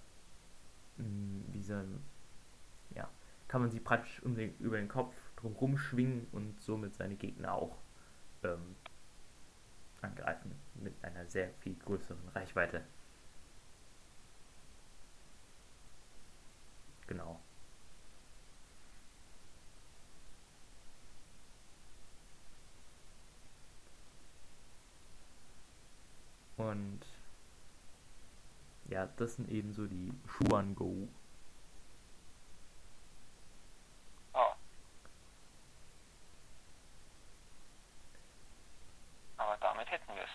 mm, 0.97 1.41
wie 1.51 1.63
so 1.63 1.73
ja, 2.93 3.09
kann 3.47 3.61
man 3.61 3.71
sie 3.71 3.79
praktisch 3.79 4.21
um 4.23 4.35
den, 4.35 4.55
über 4.59 4.77
den 4.77 4.87
Kopf 4.87 5.13
drumherum 5.37 5.77
schwingen 5.77 6.27
und 6.31 6.61
somit 6.61 6.93
seine 6.93 7.15
Gegner 7.15 7.53
auch 7.53 7.77
ähm, 8.43 8.75
angreifen 10.01 10.51
mit 10.75 10.93
einer 11.03 11.25
sehr 11.25 11.49
viel 11.61 11.75
größeren 11.75 12.29
Reichweite. 12.33 12.83
Genau. 17.07 17.39
Und 26.57 27.01
ja, 28.89 29.07
das 29.17 29.35
sind 29.35 29.49
eben 29.49 29.73
so 29.73 29.87
die 29.87 30.13
Shuan 30.27 30.75
Go. 30.75 31.07
Oh. 34.33 34.53
Aber 39.37 39.57
damit 39.57 39.89
hätten 39.91 40.07
wir 40.13 40.23
es. 40.23 40.29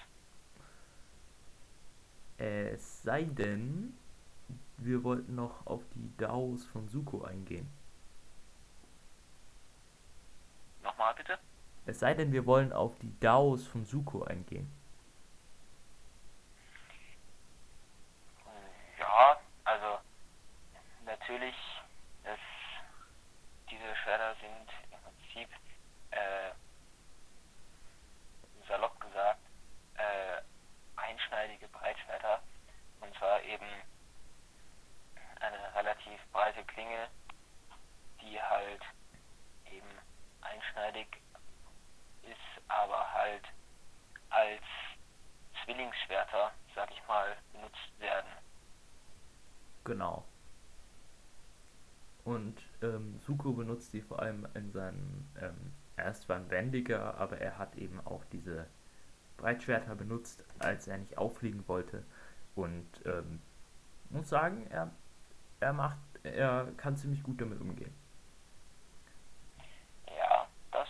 Es 2.38 3.02
sei 3.02 3.24
denn, 3.24 3.96
wir 4.84 5.04
wollten 5.04 5.34
noch 5.34 5.66
auf 5.66 5.82
die 5.94 6.16
DAOs 6.16 6.64
von 6.66 6.88
Suko 6.88 7.22
eingehen. 7.24 7.70
Nochmal 10.82 11.14
bitte? 11.14 11.38
Es 11.86 12.00
sei 12.00 12.14
denn, 12.14 12.32
wir 12.32 12.46
wollen 12.46 12.72
auf 12.72 12.98
die 12.98 13.18
DAOs 13.20 13.66
von 13.66 13.84
Suko 13.84 14.22
eingehen. 14.24 14.70
Ja, 18.98 19.40
also 19.64 19.98
natürlich, 21.04 21.56
ist, 22.24 23.70
diese 23.70 23.96
Schwerter 23.96 24.34
sind 24.40 24.68
im 24.92 24.98
Prinzip 25.02 25.48
äh, 26.10 26.52
salopp 28.66 28.98
gesagt 29.00 29.40
äh, 29.96 30.42
einschneidige 30.96 31.68
Breitschwerter 31.68 32.42
und 33.00 33.14
zwar 33.16 33.42
eben 33.42 33.66
eine 35.40 35.74
relativ 35.74 36.20
breite 36.32 36.62
Klinge, 36.64 37.08
die 38.20 38.40
halt 38.40 38.82
eben 39.70 39.88
einschneidig 40.42 41.08
ist, 42.22 42.68
aber 42.68 43.12
halt 43.12 43.44
als 44.30 44.62
Zwillingsschwerter, 45.64 46.52
sag 46.74 46.90
ich 46.90 47.06
mal, 47.06 47.36
benutzt 47.52 47.98
werden. 47.98 48.30
Genau. 49.90 50.24
Und 52.22 52.62
ähm, 52.80 53.18
Suko 53.18 53.52
benutzt 53.52 53.92
die 53.92 54.02
vor 54.02 54.20
allem 54.22 54.46
in 54.54 54.70
seinen, 54.70 55.28
ähm, 55.40 55.72
er 55.96 56.12
ist 56.12 56.22
zwar 56.22 56.36
ein 56.36 56.48
Wendiger, 56.48 57.18
aber 57.18 57.38
er 57.38 57.58
hat 57.58 57.74
eben 57.74 57.98
auch 58.06 58.24
diese 58.26 58.68
Breitschwerter 59.36 59.96
benutzt, 59.96 60.44
als 60.60 60.86
er 60.86 60.96
nicht 60.96 61.18
auffliegen 61.18 61.66
wollte. 61.66 62.04
Und 62.54 62.86
ähm, 63.04 63.40
muss 64.10 64.28
sagen, 64.28 64.68
er 64.70 64.92
er 65.58 65.72
macht, 65.72 65.98
er 66.22 66.68
kann 66.76 66.96
ziemlich 66.96 67.24
gut 67.24 67.40
damit 67.40 67.60
umgehen. 67.60 67.92
Ja, 70.06 70.46
das 70.70 70.88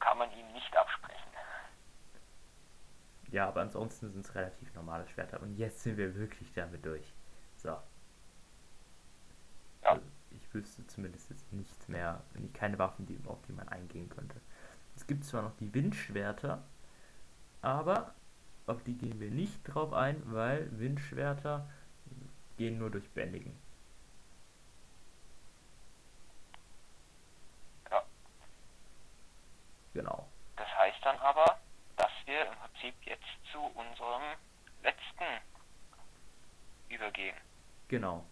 kann 0.00 0.18
man 0.18 0.32
ihm 0.32 0.50
nicht 0.52 0.76
absprechen. 0.76 1.16
Ja, 3.30 3.48
aber 3.48 3.60
ansonsten 3.60 4.10
sind 4.12 4.24
es 4.24 4.34
relativ 4.34 4.72
normale 4.74 5.06
Schwerter. 5.08 5.42
Und 5.42 5.56
jetzt 5.56 5.82
sind 5.82 5.96
wir 5.96 6.14
wirklich 6.14 6.52
damit 6.52 6.84
durch. 6.86 7.12
So. 7.66 7.72
Ja. 9.82 9.90
Also 9.90 10.02
ich 10.30 10.54
wüsste 10.54 10.86
zumindest 10.86 11.30
jetzt 11.30 11.52
nichts 11.52 11.88
mehr, 11.88 12.22
keine 12.54 12.78
Waffen, 12.78 13.06
die, 13.06 13.18
auf 13.26 13.42
die 13.48 13.52
man 13.52 13.68
eingehen 13.68 14.08
könnte. 14.08 14.40
Es 14.94 15.04
gibt 15.08 15.24
zwar 15.24 15.42
noch 15.42 15.56
die 15.56 15.74
Windschwerter, 15.74 16.62
aber 17.62 18.14
auf 18.68 18.84
die 18.84 18.96
gehen 18.96 19.18
wir 19.18 19.32
nicht 19.32 19.64
drauf 19.64 19.92
ein, 19.92 20.22
weil 20.26 20.68
Windschwerter 20.78 21.68
gehen 22.56 22.78
nur 22.78 22.90
durch 22.90 23.08
Bändigen. 23.10 23.58
Ja. 27.90 28.04
Genau. 29.92 30.28
Das 30.54 30.68
heißt 30.68 31.04
dann 31.04 31.18
aber, 31.18 31.58
dass 31.96 32.12
wir 32.26 32.46
im 32.46 32.54
Prinzip 32.58 32.94
jetzt 33.06 33.24
zu 33.50 33.58
unserem 33.58 34.22
letzten 34.82 35.42
übergehen. 36.88 37.36
Genau. 37.88 38.24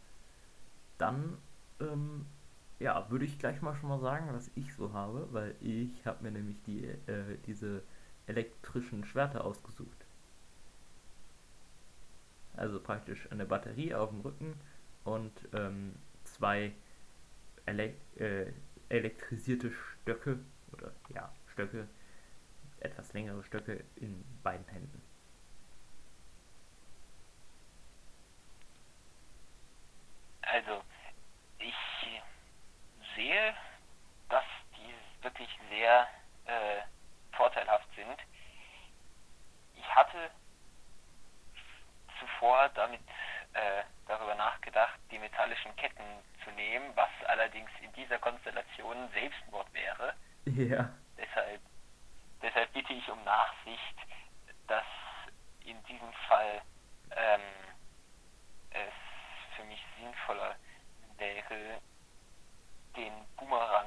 Dann, 0.98 1.38
ähm, 1.80 2.26
ja, 2.78 3.08
würde 3.10 3.24
ich 3.24 3.38
gleich 3.38 3.62
mal 3.62 3.74
schon 3.76 3.88
mal 3.88 4.00
sagen, 4.00 4.32
was 4.32 4.50
ich 4.54 4.74
so 4.74 4.92
habe, 4.92 5.28
weil 5.32 5.54
ich 5.60 6.06
habe 6.06 6.22
mir 6.22 6.30
nämlich 6.30 6.62
die, 6.62 6.84
äh, 6.84 7.38
diese 7.46 7.82
elektrischen 8.26 9.04
Schwerter 9.04 9.44
ausgesucht. 9.44 10.04
Also 12.56 12.80
praktisch 12.80 13.30
eine 13.32 13.44
Batterie 13.44 13.94
auf 13.94 14.10
dem 14.10 14.20
Rücken 14.20 14.54
und 15.04 15.32
ähm, 15.52 15.96
zwei 16.24 16.72
ele 17.66 17.94
äh, 18.16 18.52
elektrisierte 18.88 19.72
Stöcke 19.72 20.38
oder 20.72 20.92
ja, 21.14 21.32
Stöcke, 21.52 21.88
etwas 22.80 23.12
längere 23.12 23.42
Stöcke 23.42 23.82
in 23.96 24.24
beiden 24.42 24.66
Händen. 24.68 25.02
Also, 30.42 30.82
ich 31.58 31.74
sehe, 33.16 33.54
dass 34.28 34.44
die 34.76 35.24
wirklich 35.24 35.48
sehr 35.70 36.06
äh, 36.44 36.82
vorteilhaft 37.32 37.88
sind. 37.96 38.16
Ich 39.74 39.94
hatte 39.94 40.30
zuvor 42.20 42.68
damit 42.74 43.00
äh, 43.54 43.82
darüber 44.06 44.34
nachgedacht, 44.34 44.98
die 45.10 45.18
metallischen 45.18 45.74
Ketten 45.76 46.04
zu 46.42 46.50
nehmen, 46.50 46.90
was 46.94 47.10
allerdings 47.26 47.70
in 47.82 47.92
dieser 47.94 48.18
Konstellation 48.18 49.08
Selbstmord 49.12 49.72
wäre. 49.72 50.14
Ja. 50.44 50.90
Deshalb, 51.16 51.60
deshalb 52.42 52.72
bitte 52.72 52.92
ich 52.92 53.08
um 53.08 53.22
Nachsicht, 53.24 53.96
dass 54.66 54.84
in 55.64 55.82
diesem 55.84 56.12
Fall 56.28 56.60
ähm, 57.10 57.40
es 58.70 58.92
für 59.56 59.64
mich 59.64 59.82
sinnvoller 59.98 60.56
wäre, 61.16 61.80
den 62.96 63.12
Boomerang 63.36 63.86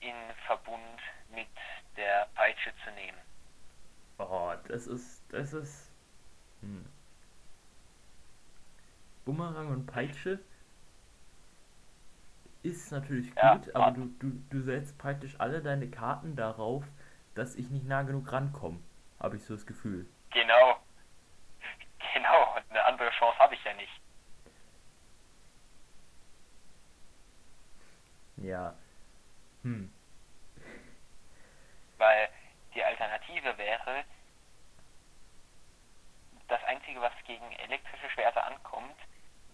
in 0.00 0.14
Verbund 0.46 1.00
mit 1.30 1.48
der 1.96 2.26
Peitsche 2.34 2.72
zu 2.84 2.90
nehmen. 2.92 3.18
Oh, 4.18 4.54
das 4.68 4.86
ist, 4.86 5.22
das 5.30 5.52
ist. 5.52 5.92
Hm. 6.62 6.86
Bumerang 9.26 9.68
und 9.68 9.86
Peitsche 9.86 10.38
natürlich 13.06 13.34
Ja, 13.36 13.56
gut, 13.56 13.74
aber 13.74 13.90
du, 13.92 14.06
du, 14.18 14.30
du 14.50 14.60
setzt 14.62 14.98
praktisch 14.98 15.38
alle 15.38 15.62
deine 15.62 15.88
Karten 15.88 16.36
darauf, 16.36 16.84
dass 17.34 17.54
ich 17.54 17.70
nicht 17.70 17.86
nah 17.86 18.02
genug 18.02 18.32
rankomme. 18.32 18.80
Habe 19.20 19.36
ich 19.36 19.44
so 19.44 19.54
das 19.54 19.66
Gefühl. 19.66 20.06
Genau. 20.30 20.80
Genau, 22.14 22.56
und 22.56 22.70
eine 22.70 22.84
andere 22.84 23.10
Chance 23.10 23.38
habe 23.38 23.54
ich 23.54 23.64
ja 23.64 23.74
nicht. 23.74 24.00
Ja. 28.38 28.74
Hm. 29.62 29.92
Weil 31.98 32.28
die 32.74 32.84
Alternative 32.84 33.56
wäre, 33.58 34.04
das 36.48 36.62
Einzige, 36.64 37.00
was 37.00 37.12
gegen 37.26 37.50
elektrische 37.52 38.10
Schwerter 38.10 38.46
ankommt, 38.46 38.96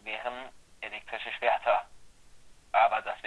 wären 0.02 0.48
elektrische 0.80 1.32
Schwerter. 1.32 1.86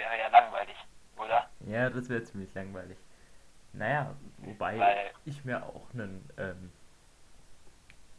Wäre 0.06 0.18
ja 0.20 0.28
langweilig, 0.28 0.76
oder? 1.16 1.50
Ja, 1.66 1.90
das 1.90 2.08
wäre 2.08 2.22
ziemlich 2.22 2.54
langweilig. 2.54 2.96
Naja, 3.72 4.14
wobei 4.38 4.78
Weil- 4.78 5.10
ich 5.24 5.44
mir 5.44 5.64
auch 5.64 5.92
einen, 5.92 6.30
ähm, 6.38 6.72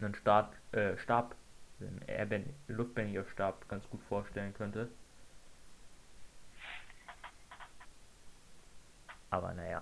einen 0.02 0.14
Stab, 0.16 0.54
äh, 0.74 0.98
Stab, 0.98 1.34
einen 1.80 2.54
luftbändiger 2.68 3.24
Stab 3.30 3.70
ganz 3.70 3.90
gut 3.90 4.02
vorstellen 4.10 4.54
könnte. 4.54 4.90
Aber 9.30 9.54
naja. 9.54 9.82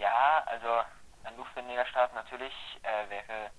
Ja, 0.00 0.42
also 0.46 0.82
ein 1.22 1.36
Luftbändigerstab 1.36 2.12
natürlich 2.12 2.54
äh, 2.82 3.08
wäre, 3.08 3.50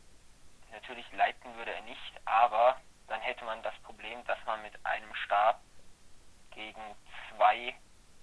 natürlich 0.74 1.10
leiten 1.14 1.56
würde 1.56 1.72
er 1.72 1.82
nicht, 1.84 2.14
aber 2.26 2.76
dann 3.08 3.22
hätte 3.22 3.46
man 3.46 3.64
das 3.64 3.76
Problem, 3.84 4.26
dass 4.26 4.38
man 4.46 4.62
mit 4.62 4.74
einem 4.86 5.14
Stab 5.16 5.62
gegen 6.58 6.82
zwei 7.30 7.76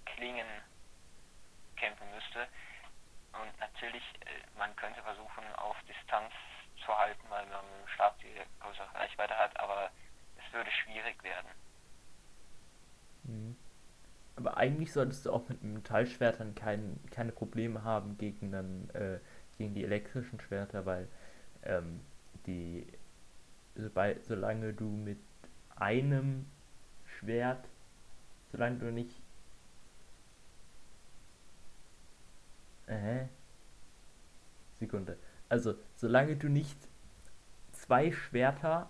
Klingen 0.05 0.47
kämpfen 1.77 2.07
müsste. 2.13 2.47
Und 3.33 3.59
natürlich, 3.59 4.03
äh, 4.21 4.57
man 4.57 4.75
könnte 4.75 5.01
versuchen, 5.01 5.43
auf 5.55 5.75
Distanz 5.87 6.31
zu 6.85 6.95
halten, 6.95 7.23
weil 7.29 7.45
man 7.47 7.65
mit 7.65 7.87
dem 7.87 7.93
Stab 7.95 8.19
die 8.19 8.35
größere 8.59 8.93
Reichweite 8.93 9.37
hat, 9.37 9.57
aber 9.59 9.89
es 10.37 10.53
würde 10.53 10.69
schwierig 10.71 11.21
werden. 11.23 11.49
Mhm. 13.23 13.55
Aber 14.37 14.57
eigentlich 14.57 14.91
solltest 14.91 15.25
du 15.25 15.31
auch 15.31 15.47
mit 15.47 15.63
Metallschwertern 15.63 16.55
kein, 16.55 16.99
keine 17.09 17.31
Probleme 17.31 17.83
haben 17.83 18.17
gegen, 18.17 18.51
dann, 18.51 18.89
äh, 18.89 19.19
gegen 19.57 19.73
die 19.73 19.83
elektrischen 19.83 20.39
Schwerter, 20.41 20.85
weil 20.85 21.07
ähm, 21.63 22.01
die, 22.45 22.85
sobald, 23.75 24.25
solange 24.25 24.73
du 24.73 24.89
mit 24.89 25.19
einem 25.77 26.45
Schwert, 27.17 27.65
solange 28.55 28.77
du 28.77 28.91
nicht. 28.91 29.21
Äh, 32.87 33.25
Sekunde. 34.75 35.17
Also, 35.49 35.75
solange 35.95 36.37
du 36.37 36.47
nicht 36.47 36.77
zwei 37.73 38.11
Schwerter 38.11 38.89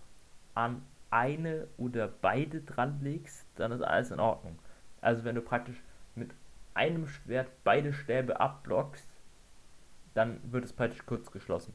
an 0.54 0.86
eine 1.10 1.67
oder 1.78 2.08
beide 2.08 2.62
dran 2.62 2.99
legst, 3.01 3.47
dann 3.56 3.71
ist 3.71 3.82
alles 3.82 4.12
in 4.12 4.19
Ordnung. 4.19 4.60
Also 5.01 5.23
wenn 5.23 5.36
du 5.36 5.41
praktisch 5.41 5.82
mit 6.13 6.32
einem 6.73 7.08
Schwert 7.08 7.49
beide 7.63 7.93
Stäbe 7.93 8.39
abblockst, 8.39 9.08
dann 10.13 10.39
wird 10.51 10.65
es 10.65 10.73
praktisch 10.73 11.06
kurz 11.06 11.32
geschlossen. 11.32 11.73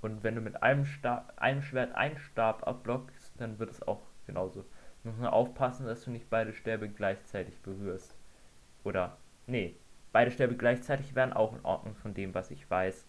Und 0.00 0.24
wenn 0.24 0.34
du 0.34 0.40
mit 0.40 0.62
einem, 0.62 0.86
Stab, 0.86 1.34
einem 1.36 1.62
Schwert 1.62 1.94
einen 1.94 2.18
Stab 2.18 2.66
abblockst, 2.66 3.32
dann 3.38 3.58
wird 3.58 3.70
es 3.70 3.82
auch 3.82 4.02
genauso. 4.26 4.64
Du 5.02 5.08
musst 5.08 5.20
nur 5.20 5.32
aufpassen, 5.32 5.86
dass 5.86 6.04
du 6.04 6.10
nicht 6.10 6.30
beide 6.30 6.52
Stäbe 6.52 6.88
gleichzeitig 6.88 7.58
berührst. 7.60 8.14
Oder, 8.84 9.16
nee, 9.46 9.76
beide 10.12 10.30
Stäbe 10.30 10.56
gleichzeitig 10.56 11.14
wären 11.14 11.32
auch 11.32 11.52
in 11.54 11.64
Ordnung 11.64 11.96
von 11.96 12.14
dem, 12.14 12.34
was 12.34 12.50
ich 12.50 12.70
weiß. 12.70 13.06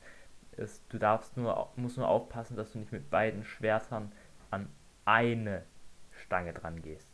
Ist, 0.57 0.83
du 0.89 0.97
darfst 0.97 1.37
nur, 1.37 1.71
musst 1.75 1.97
nur 1.97 2.07
aufpassen, 2.07 2.57
dass 2.57 2.71
du 2.71 2.79
nicht 2.79 2.91
mit 2.91 3.09
beiden 3.09 3.43
Schwertern 3.43 4.11
an 4.51 4.69
eine 5.05 5.63
Stange 6.11 6.53
dran 6.53 6.81
gehst. 6.81 7.09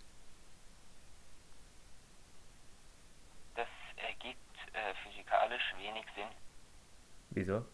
Das 3.56 3.68
ergibt 3.98 4.38
äh, 4.74 4.94
physikalisch 5.04 5.74
wenig 5.78 6.06
Sinn. 6.16 6.28
Wieso? 7.32 7.66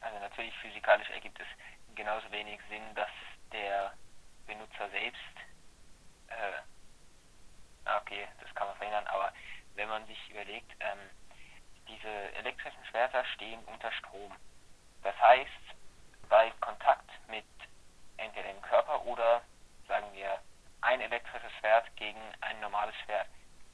Also 0.00 0.18
natürlich 0.18 0.54
physikalisch 0.58 1.10
ergibt 1.10 1.38
es 1.40 1.46
genauso 1.94 2.30
wenig 2.32 2.58
Sinn, 2.68 2.82
dass 2.94 3.10
der 3.52 3.92
Benutzer 4.46 4.88
selbst, 4.90 5.36
äh, 6.28 6.60
ah, 7.84 7.98
okay, 7.98 8.26
das 8.40 8.54
kann 8.54 8.68
man 8.68 8.76
verhindern, 8.76 9.06
aber 9.06 9.32
wenn 9.74 9.88
man 9.88 10.06
sich 10.06 10.30
überlegt, 10.30 10.70
ähm, 10.80 10.98
diese 11.88 12.34
elektrischen 12.34 12.84
Schwerter 12.86 13.24
stehen 13.34 13.62
unter 13.64 13.90
Strom. 13.92 14.32
Das 15.02 15.18
heißt, 15.20 15.50
bei 16.28 16.50
Kontakt 16.60 17.10
mit 17.28 17.44
entweder 18.16 18.48
dem 18.48 18.62
Körper 18.62 19.04
oder, 19.04 19.42
sagen 19.88 20.06
wir, 20.12 20.40
ein 20.80 21.00
elektrisches 21.00 21.52
Schwert 21.60 21.94
gegen 21.96 22.20
ein 22.40 22.60
normales 22.60 22.94
Schwert, 23.04 23.28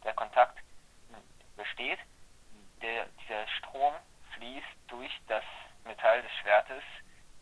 der 0.04 0.14
Kontakt 0.14 0.58
besteht, 1.56 1.98
der, 2.82 3.06
dieser 3.22 3.46
Strom 3.58 3.94
fließt 4.34 4.66
durch 4.88 5.12
das 5.26 5.44
Metall 5.84 6.22
des 6.22 6.32
Schwertes 6.40 6.82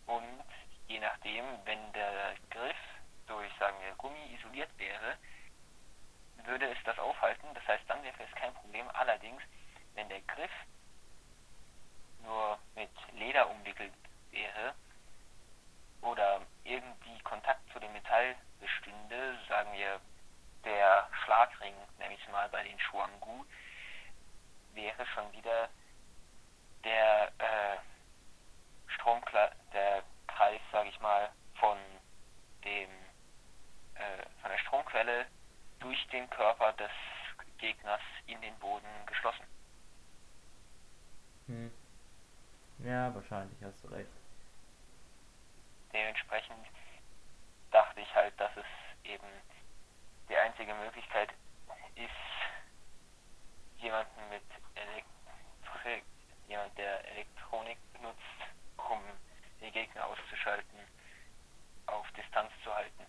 und 0.07 0.45
je 0.89 0.99
nachdem, 1.01 1.45
wenn 1.65 1.93
der 1.93 2.35
Griff 2.51 2.77
durch, 3.27 3.53
sagen 3.59 3.77
wir, 3.81 3.95
Gummi 3.97 4.35
isoliert 4.35 4.71
wäre, 4.79 5.17
würde 6.45 6.71
es 6.71 6.79
das 6.85 6.99
aufhalten. 6.99 7.47
Das 7.55 7.67
heißt, 7.67 7.85
dann 7.89 8.03
wäre 8.03 8.23
es 8.23 8.35
kein 8.37 8.55
Problem. 8.55 8.89
Allerdings, 8.91 9.43
wenn 9.95 10.09
der 10.09 10.21
Griff 10.23 10.51
nur 12.23 12.59
mit 12.75 12.91
Leder 13.13 13.49
umwickelt 13.51 13.93
wäre 14.31 14.75
oder 16.03 16.41
irgendwie 16.65 17.19
Kontakt 17.21 17.61
zu 17.73 17.79
dem 17.79 17.93
Metall 17.93 18.37
bestünde, 18.61 19.39
sagen 19.49 19.73
wir, 19.73 20.01
der 20.65 21.09
Schlagring, 21.25 21.75
nenne 21.99 22.15
ich 22.15 22.29
mal 22.29 22.49
bei 22.49 22.63
den 22.65 22.79
Shuangu, 22.81 23.45
wäre 24.75 25.07
schon 25.07 25.33
wieder 25.33 25.69
der 26.85 27.33
äh, 27.39 27.77
Stromkreis, 28.89 29.53
der 29.73 30.03
Kreis, 30.27 30.61
sage 30.73 30.89
ich 30.89 31.01
mal, 31.01 31.31
von 31.59 31.79
dem 32.65 32.91
äh, 33.95 34.27
von 34.43 34.51
Stromquelle 35.07 35.27
durch 35.79 36.07
den 36.09 36.29
Körper 36.31 36.73
des 36.75 36.91
Gegners 37.59 38.01
in 38.27 38.41
den 38.41 38.55
Boden 38.59 38.89
geschlossen. 39.07 39.47
Hm. 41.47 41.71
Ja, 42.85 43.15
wahrscheinlich 43.15 43.57
hast 43.63 43.85
du 43.85 43.89
recht. 43.89 44.11
Dementsprechend 45.93 46.67
dachte 47.71 48.01
ich 48.01 48.15
halt, 48.15 48.39
dass 48.39 48.51
es 48.57 49.11
eben 49.11 49.27
die 50.29 50.37
einzige 50.37 50.75
Möglichkeit 50.75 51.31
ist, 51.95 52.11
jemanden 53.79 54.29
mit 54.29 54.43
Elektrik, 54.75 56.05
jemand 56.49 56.77
der 56.77 57.05
Elektronik 57.13 57.79
benutzt, 57.93 58.19
um 58.77 59.01
die 59.61 59.71
Gegner 59.71 60.07
auszuschalten, 60.07 60.79
auf 61.87 62.07
Distanz 62.13 62.51
zu 62.65 62.75
halten. 62.75 63.07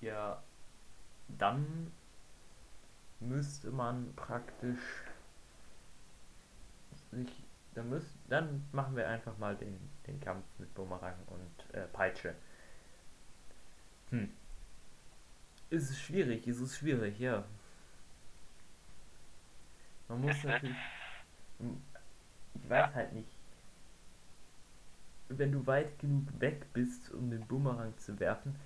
Ja, 0.00 0.42
dann 1.28 1.92
müsste 3.20 3.70
man 3.70 4.14
praktisch 4.14 4.80
sich, 7.10 7.44
dann 7.74 7.90
müsst, 7.90 8.14
dann 8.28 8.66
machen 8.72 8.96
wir 8.96 9.08
einfach 9.08 9.36
mal 9.38 9.56
den, 9.56 9.78
den 10.06 10.20
Kampf 10.20 10.44
mit 10.58 10.72
Bumerang 10.74 11.16
und 11.26 11.74
äh, 11.74 11.86
Peitsche. 11.88 12.34
Hm. 14.10 14.30
Ist 15.70 15.90
es 15.90 16.00
schwierig, 16.00 16.46
ist 16.46 16.60
es 16.60 16.78
schwierig, 16.78 17.18
ja. 17.18 17.44
Man 20.08 20.22
muss 20.22 20.42
natürlich, 20.42 20.76
ich 21.58 22.70
weiß 22.70 22.94
halt 22.94 23.12
nicht, 23.12 23.28
wenn 25.28 25.52
du 25.52 25.66
weit 25.66 25.98
genug 25.98 26.26
weg 26.40 26.72
bist, 26.72 27.10
um 27.12 27.30
den 27.30 27.46
Bumerang 27.46 27.96
zu 27.98 28.18
werfen, 28.18 28.56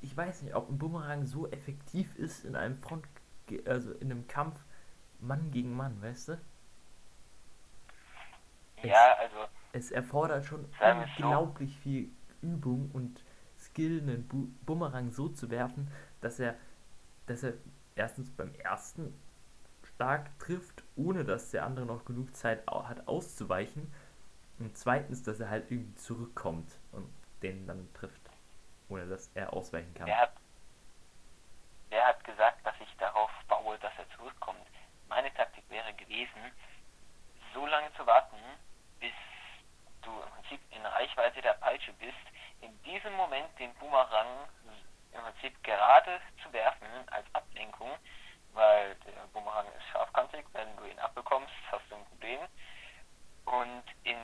ich, 0.00 0.16
weiß 0.16 0.42
nicht, 0.42 0.54
ob 0.54 0.68
ein 0.70 0.78
Bumerang 0.78 1.26
so 1.26 1.48
effektiv 1.48 2.14
ist 2.16 2.44
in 2.44 2.56
einem 2.56 2.78
Front, 2.78 3.06
also 3.66 3.92
in 3.92 4.10
einem 4.10 4.26
Kampf 4.28 4.64
Mann 5.20 5.50
gegen 5.50 5.76
Mann, 5.76 6.00
weißt 6.02 6.28
du? 6.28 6.40
Ja, 8.82 9.14
also 9.18 9.36
Es 9.72 9.90
erfordert 9.90 10.44
schon 10.44 10.64
es 10.78 11.10
so. 11.20 11.26
unglaublich 11.26 11.76
viel 11.78 12.10
Übung 12.40 12.90
und 12.92 13.24
Skill, 13.58 14.00
einen 14.00 14.26
Bu 14.26 14.48
Bumerang 14.66 15.10
so 15.10 15.28
zu 15.28 15.50
werfen, 15.50 15.90
dass 16.20 16.38
er, 16.40 16.56
dass 17.26 17.42
er 17.42 17.54
erstens 17.96 18.30
beim 18.30 18.54
ersten 18.56 19.14
stark 19.84 20.38
trifft, 20.38 20.84
ohne 20.96 21.24
dass 21.24 21.50
der 21.50 21.64
andere 21.66 21.86
noch 21.86 22.04
genug 22.04 22.34
Zeit 22.36 22.66
hat 22.68 23.08
auszuweichen 23.08 23.92
Und 24.58 24.76
zweitens, 24.76 25.22
dass 25.24 25.40
er 25.40 25.50
halt 25.50 25.70
irgendwie 25.70 25.94
zurückkommt 25.96 26.78
und 26.92 27.06
den 27.42 27.66
dann 27.66 27.88
trifft, 27.94 28.19
ohne 28.90 29.06
dass 29.06 29.28
er 29.34 29.52
ausweichen 29.52 29.94
kann. 29.94 30.06
Wer 30.06 30.18
hat, 30.18 30.32
wer 31.88 32.06
hat 32.06 32.24
gesagt, 32.24 32.64
dass 32.66 32.74
ich 32.80 32.96
darauf 32.98 33.30
baue, 33.48 33.78
dass 33.78 33.92
er 33.98 34.08
zurückkommt? 34.16 34.66
Meine 35.08 35.32
Taktik 35.34 35.64
wäre 35.70 35.92
gewesen, 35.94 36.52
so 37.54 37.66
lange 37.66 37.92
zu 37.94 38.06
warten, 38.06 38.36
bis 38.98 39.12
du 40.02 40.10
im 40.10 40.30
Prinzip 40.30 40.60
in 40.70 40.84
Reichweite 40.84 41.40
der 41.42 41.54
Peitsche 41.54 41.92
bist, 41.94 42.16
in 42.60 42.82
diesem 42.82 43.12
Moment 43.14 43.46
den 43.58 43.74
Boomerang 43.74 44.26
im 45.12 45.20
Prinzip 45.20 45.62
gerade 45.64 46.20
zu 46.42 46.52
werfen 46.52 46.88
als 47.10 47.26
Ablenkung, 47.32 47.90
weil 48.52 48.94
der 49.06 49.26
Boomerang 49.32 49.66
ist 49.76 49.86
scharfkantig, 49.92 50.44
wenn 50.52 50.76
du 50.76 50.84
ihn 50.84 50.98
abbekommst, 50.98 51.52
hast 51.70 51.84
du 51.90 51.96
ein 51.96 52.04
Problem. 52.06 52.40
Und, 53.46 53.82
in, 54.04 54.16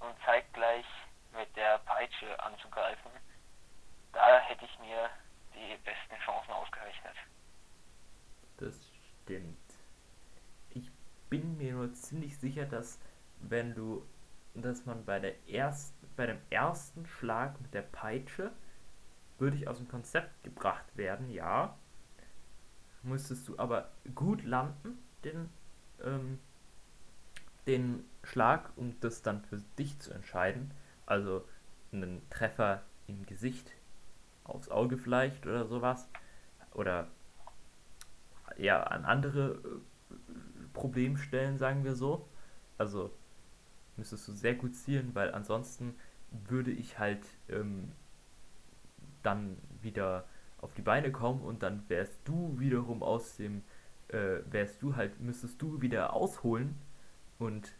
und 0.00 0.14
zeitgleich 0.24 0.86
mit 1.32 1.54
der 1.56 1.78
Peitsche 1.78 2.40
anzugreifen, 2.42 3.10
da 4.12 4.38
hätte 4.40 4.64
ich 4.64 4.78
mir 4.78 5.10
die 5.54 5.76
besten 5.84 6.22
Chancen 6.24 6.50
ausgerechnet. 6.52 7.16
Das 8.58 8.74
stimmt. 9.22 9.58
Ich 10.70 10.90
bin 11.28 11.56
mir 11.56 11.72
nur 11.72 11.92
ziemlich 11.94 12.38
sicher, 12.38 12.66
dass 12.66 12.98
wenn 13.40 13.74
du, 13.74 14.06
dass 14.54 14.86
man 14.86 15.04
bei 15.04 15.18
der 15.18 15.48
ersten, 15.48 16.06
bei 16.16 16.26
dem 16.26 16.38
ersten 16.50 17.06
Schlag 17.06 17.60
mit 17.60 17.74
der 17.74 17.82
Peitsche 17.82 18.52
würde 19.38 19.56
ich 19.56 19.66
aus 19.66 19.78
dem 19.78 19.88
Konzept 19.88 20.44
gebracht 20.44 20.96
werden, 20.96 21.30
ja. 21.30 21.76
Müsstest 23.02 23.48
du 23.48 23.58
aber 23.58 23.90
gut 24.14 24.44
landen, 24.44 25.02
den, 25.24 25.50
ähm, 26.04 26.38
den 27.66 28.04
Schlag, 28.22 28.70
um 28.76 28.98
das 29.00 29.22
dann 29.22 29.42
für 29.42 29.58
dich 29.78 29.98
zu 29.98 30.12
entscheiden. 30.12 30.72
Also 31.06 31.44
einen 31.90 32.28
Treffer 32.30 32.82
im 33.08 33.26
Gesicht, 33.26 33.72
aufs 34.44 34.68
Auge 34.68 34.98
vielleicht 34.98 35.46
oder 35.46 35.66
sowas. 35.66 36.08
Oder 36.74 37.08
ja, 38.56 38.82
an 38.82 39.04
andere 39.04 39.52
äh, 40.10 40.14
Problemstellen, 40.72 41.58
sagen 41.58 41.84
wir 41.84 41.94
so. 41.94 42.28
Also 42.78 43.10
müsstest 43.96 44.28
du 44.28 44.32
sehr 44.32 44.54
gut 44.54 44.74
zielen, 44.74 45.14
weil 45.14 45.32
ansonsten 45.34 45.94
würde 46.48 46.70
ich 46.70 46.98
halt 46.98 47.24
ähm, 47.48 47.92
dann 49.22 49.56
wieder 49.82 50.24
auf 50.58 50.72
die 50.74 50.82
Beine 50.82 51.12
kommen 51.12 51.42
und 51.42 51.62
dann 51.62 51.82
wärst 51.88 52.20
du 52.24 52.58
wiederum 52.58 53.02
aus 53.02 53.36
dem, 53.36 53.62
äh, 54.08 54.38
wärst 54.50 54.80
du 54.82 54.96
halt, 54.96 55.20
müsstest 55.20 55.60
du 55.60 55.82
wieder 55.82 56.12
ausholen 56.12 56.76
und 57.38 57.72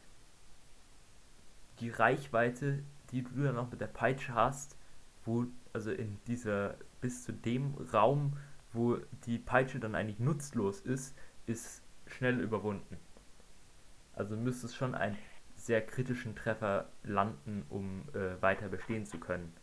die 1.80 1.90
Reichweite, 1.90 2.82
die 3.10 3.22
du 3.22 3.42
dann 3.42 3.56
auch 3.56 3.70
mit 3.70 3.80
der 3.80 3.86
Peitsche 3.86 4.34
hast, 4.34 4.76
wo, 5.24 5.46
also 5.72 5.90
in 5.90 6.18
dieser, 6.26 6.76
bis 7.00 7.24
zu 7.24 7.32
dem 7.32 7.74
Raum, 7.92 8.38
wo 8.72 8.96
die 9.26 9.38
Peitsche 9.38 9.80
dann 9.80 9.94
eigentlich 9.94 10.18
nutzlos 10.18 10.80
ist, 10.80 11.16
ist 11.46 11.82
schnell 12.06 12.40
überwunden. 12.40 12.98
Also 14.14 14.36
müsstest 14.36 14.76
schon 14.76 14.94
einen 14.94 15.18
sehr 15.54 15.84
kritischen 15.84 16.34
Treffer 16.34 16.88
landen, 17.02 17.64
um 17.70 18.08
äh, 18.14 18.40
weiter 18.42 18.68
bestehen 18.68 19.06
zu 19.06 19.18
können. 19.18 19.54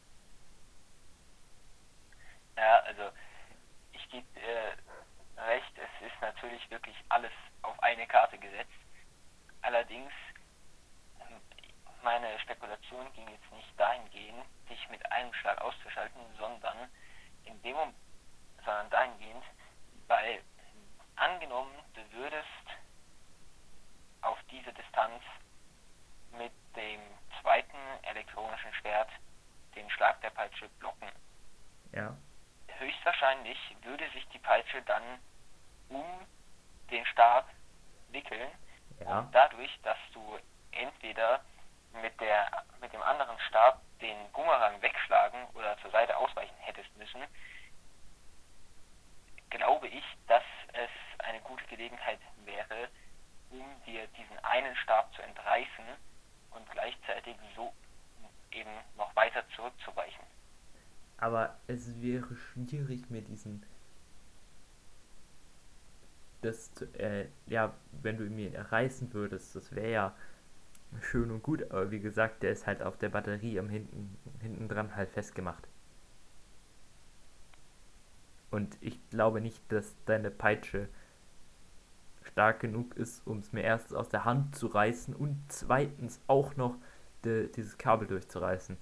Ja, 2.57 2.79
also 2.85 3.03
ich 3.93 4.09
gebe 4.09 4.25
äh, 4.35 5.41
recht, 5.41 5.71
es 5.75 6.07
ist 6.07 6.21
natürlich 6.21 6.69
wirklich 6.69 6.95
alles 7.09 7.31
auf 7.61 7.81
eine 7.83 8.07
Karte 8.07 8.37
gesetzt. 8.37 8.69
Allerdings, 9.61 10.11
meine 12.03 12.39
Spekulation 12.39 13.11
ging 13.13 13.27
jetzt 13.29 13.51
nicht 13.51 13.79
dahingehend, 13.79 14.45
dich 14.69 14.89
mit 14.89 15.11
einem 15.11 15.33
Schlag 15.33 15.59
auszuschalten, 15.61 16.21
sondern 16.37 16.89
in 17.45 17.61
dem 17.61 17.75
sondern 18.65 18.89
dahingehend, 18.89 19.43
weil 20.07 20.41
angenommen, 21.15 21.73
du 21.93 22.17
würdest 22.17 22.45
auf 24.21 24.37
diese 24.51 24.73
Distanz 24.73 25.23
mit 26.31 26.51
dem 26.75 26.99
zweiten 27.41 27.77
elektronischen 28.03 28.73
Schwert 28.73 29.09
den 29.75 29.89
Schlag 29.89 30.19
der 30.21 30.29
Peitsche 30.31 30.67
blocken. 30.79 31.09
Ja 31.93 32.15
höchstwahrscheinlich 32.79 33.57
würde 33.83 34.09
sich 34.11 34.27
die 34.29 34.39
Peitsche 34.39 34.81
dann 34.83 35.03
um 35.89 36.05
den 36.91 37.05
Stab 37.07 37.49
wickeln 38.11 38.49
ja. 39.01 39.19
und 39.19 39.33
dadurch, 39.33 39.79
dass 39.83 39.97
du 40.13 40.39
entweder 40.71 41.41
mit 42.01 42.19
der 42.19 42.65
mit 42.81 42.93
dem 42.93 43.01
anderen 43.01 43.37
Stab 43.47 43.81
den 44.01 44.17
Boomerang 44.31 44.81
wegschlagen 44.81 45.45
oder 45.53 45.77
zur 45.81 45.91
Seite 45.91 46.15
ausweichen 46.15 46.55
hättest 46.59 46.95
müssen, 46.97 47.21
glaube 49.49 49.87
ich, 49.87 50.03
dass 50.27 50.43
es 50.73 50.89
eine 51.19 51.41
gute 51.41 51.65
Gelegenheit 51.65 52.19
wäre, 52.45 52.89
um 53.49 53.65
dir 53.85 54.07
diesen 54.17 54.37
einen 54.43 54.75
Stab 54.77 55.13
zu 55.15 55.21
entreißen 55.21 55.85
und 56.51 56.69
gleichzeitig 56.71 57.35
so 57.55 57.73
eben 58.51 58.69
noch 58.97 59.15
weiter 59.15 59.43
zurückzuweichen. 59.55 60.23
Aber 61.17 61.57
es 61.67 62.01
wäre 62.01 62.35
schwierig, 62.35 63.09
mir 63.09 63.21
diesen. 63.21 63.65
Das, 66.41 66.81
äh, 66.93 67.27
ja, 67.47 67.73
wenn 67.91 68.17
du 68.17 68.23
mir 68.23 68.71
reißen 68.71 69.13
würdest, 69.13 69.55
das 69.57 69.75
wäre 69.75 69.91
ja 69.91 70.15
schön 71.01 71.31
und 71.31 71.43
gut, 71.43 71.71
aber 71.71 71.91
wie 71.91 71.99
gesagt, 71.99 72.43
der 72.43 72.51
ist 72.51 72.67
halt 72.67 72.81
auf 72.81 72.97
der 72.97 73.09
Batterie 73.09 73.59
am 73.59 73.69
hinten, 73.69 74.17
hinten 74.41 74.67
dran 74.67 74.95
halt 74.95 75.11
festgemacht. 75.11 75.67
Und 78.51 78.77
ich 78.81 78.99
glaube 79.09 79.41
nicht, 79.41 79.61
dass 79.71 79.95
deine 80.05 80.31
Peitsche 80.31 80.89
stark 82.23 82.59
genug 82.59 82.95
ist, 82.95 83.25
um 83.27 83.39
es 83.39 83.53
mir 83.53 83.61
erstens 83.61 83.93
aus 83.93 84.09
der 84.09 84.25
Hand 84.25 84.55
zu 84.55 84.67
reißen 84.67 85.15
und 85.15 85.43
zweitens 85.49 86.21
auch 86.27 86.55
noch 86.55 86.75
de, 87.23 87.47
dieses 87.51 87.77
Kabel 87.77 88.07
durchzureißen. 88.07 88.77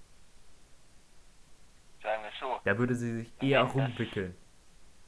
Sagen 2.02 2.24
wir 2.24 2.32
so. 2.40 2.60
Da 2.64 2.78
würde 2.78 2.96
sie 2.96 3.14
sich 3.14 3.34
eher 3.42 3.64
rumwickeln. 3.64 4.36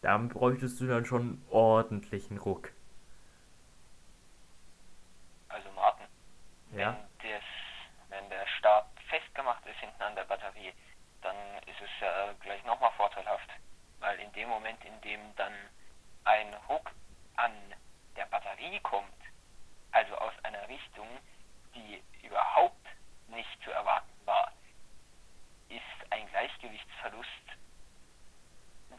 Da 0.01 0.17
bräuchtest 0.17 0.79
du 0.79 0.87
dann 0.87 1.05
schon 1.05 1.41
ordentlichen 1.49 2.37
Ruck. 2.37 2.71
Also 5.49 5.69
Martin, 5.75 6.05
ja? 6.79 6.97
wenn, 7.21 7.29
des, 7.29 7.43
wenn 8.09 8.29
der 8.29 8.47
Stab 8.57 8.89
festgemacht 9.09 9.65
ist 9.65 9.79
hinten 9.79 10.01
an 10.01 10.15
der 10.15 10.25
Batterie, 10.25 10.73
dann 11.21 11.35
ist 11.65 11.81
es 11.81 11.89
ja 11.99 12.33
gleich 12.39 12.63
nochmal 12.63 12.91
vorteilhaft. 12.97 13.49
Weil 13.99 14.19
in 14.19 14.31
dem 14.33 14.49
Moment, 14.49 14.83
in 14.85 15.01
dem 15.01 15.19
dann 15.35 15.53
ein 16.23 16.53
Ruck 16.67 16.91
an 17.35 17.51
der 18.15 18.25
Batterie 18.25 18.79
kommt, 18.81 19.05
also 19.91 20.15
aus 20.15 20.33
einer 20.43 20.67
Richtung, 20.67 21.07
die 21.75 22.01
überhaupt 22.25 22.87
nicht 23.27 23.63
zu 23.63 23.71
erwarten 23.71 24.13
war, 24.25 24.51
ist 25.69 26.11
ein 26.11 26.27
Gleichgewichtsverlust 26.29 27.27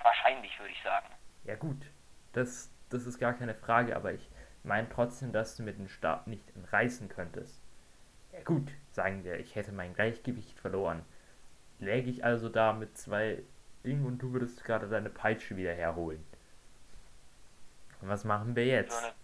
wahrscheinlich, 0.02 0.58
würde 0.58 0.72
ich 0.72 0.82
sagen. 0.82 1.06
Ja 1.44 1.56
gut, 1.56 1.86
das, 2.32 2.70
das 2.90 3.06
ist 3.06 3.18
gar 3.18 3.34
keine 3.34 3.54
Frage, 3.54 3.96
aber 3.96 4.12
ich 4.12 4.30
meine 4.62 4.88
trotzdem, 4.88 5.32
dass 5.32 5.56
du 5.56 5.62
mit 5.62 5.78
dem 5.78 5.88
Stab 5.88 6.26
nicht 6.26 6.48
entreißen 6.54 7.08
könntest. 7.08 7.62
Gut, 8.51 8.72
sagen 8.90 9.22
wir, 9.22 9.38
ich 9.38 9.55
hätte 9.55 9.70
mein 9.70 9.94
Gleichgewicht 9.94 10.59
verloren. 10.59 11.05
Läge 11.78 12.11
ich 12.11 12.24
also 12.24 12.48
da 12.48 12.72
mit 12.72 12.98
zwei 12.98 13.44
Dingen 13.84 14.05
und 14.05 14.18
du 14.18 14.32
würdest 14.32 14.64
gerade 14.64 14.88
deine 14.88 15.09
Peitsche 15.09 15.57
wieder 15.57 15.72
herholen. 15.72 16.24
Und 18.01 18.09
was 18.09 18.24
machen 18.24 18.57
wir 18.57 18.66
jetzt? 18.66 19.14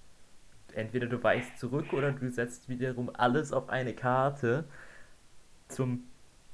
Entweder 0.74 1.08
du 1.08 1.20
weichst 1.24 1.58
zurück 1.58 1.92
oder 1.92 2.12
du 2.12 2.30
setzt 2.30 2.68
wiederum 2.68 3.10
alles 3.16 3.52
auf 3.52 3.68
eine 3.68 3.94
Karte 3.94 4.62
zum 5.66 6.04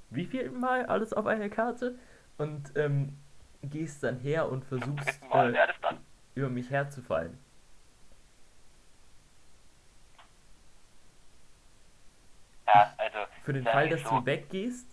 wie 0.09 0.25
viel 0.25 0.51
Mal 0.51 0.87
alles 0.87 1.12
auf 1.12 1.27
eine 1.27 1.51
Karte 1.51 1.99
und 2.39 2.73
ähm, 2.75 3.18
gehst 3.64 4.03
dann 4.03 4.18
her 4.18 4.49
und 4.49 4.64
versuchst 4.64 5.20
äh, 5.31 5.53
über 6.35 6.49
mich 6.49 6.70
herzufallen. 6.70 7.37
Ja, 12.75 12.95
also. 12.97 13.32
Für 13.45 13.53
den 13.53 13.64
Fall, 13.64 13.88
dass 13.88 14.03
du 14.03 14.24
weggehst, 14.24 14.86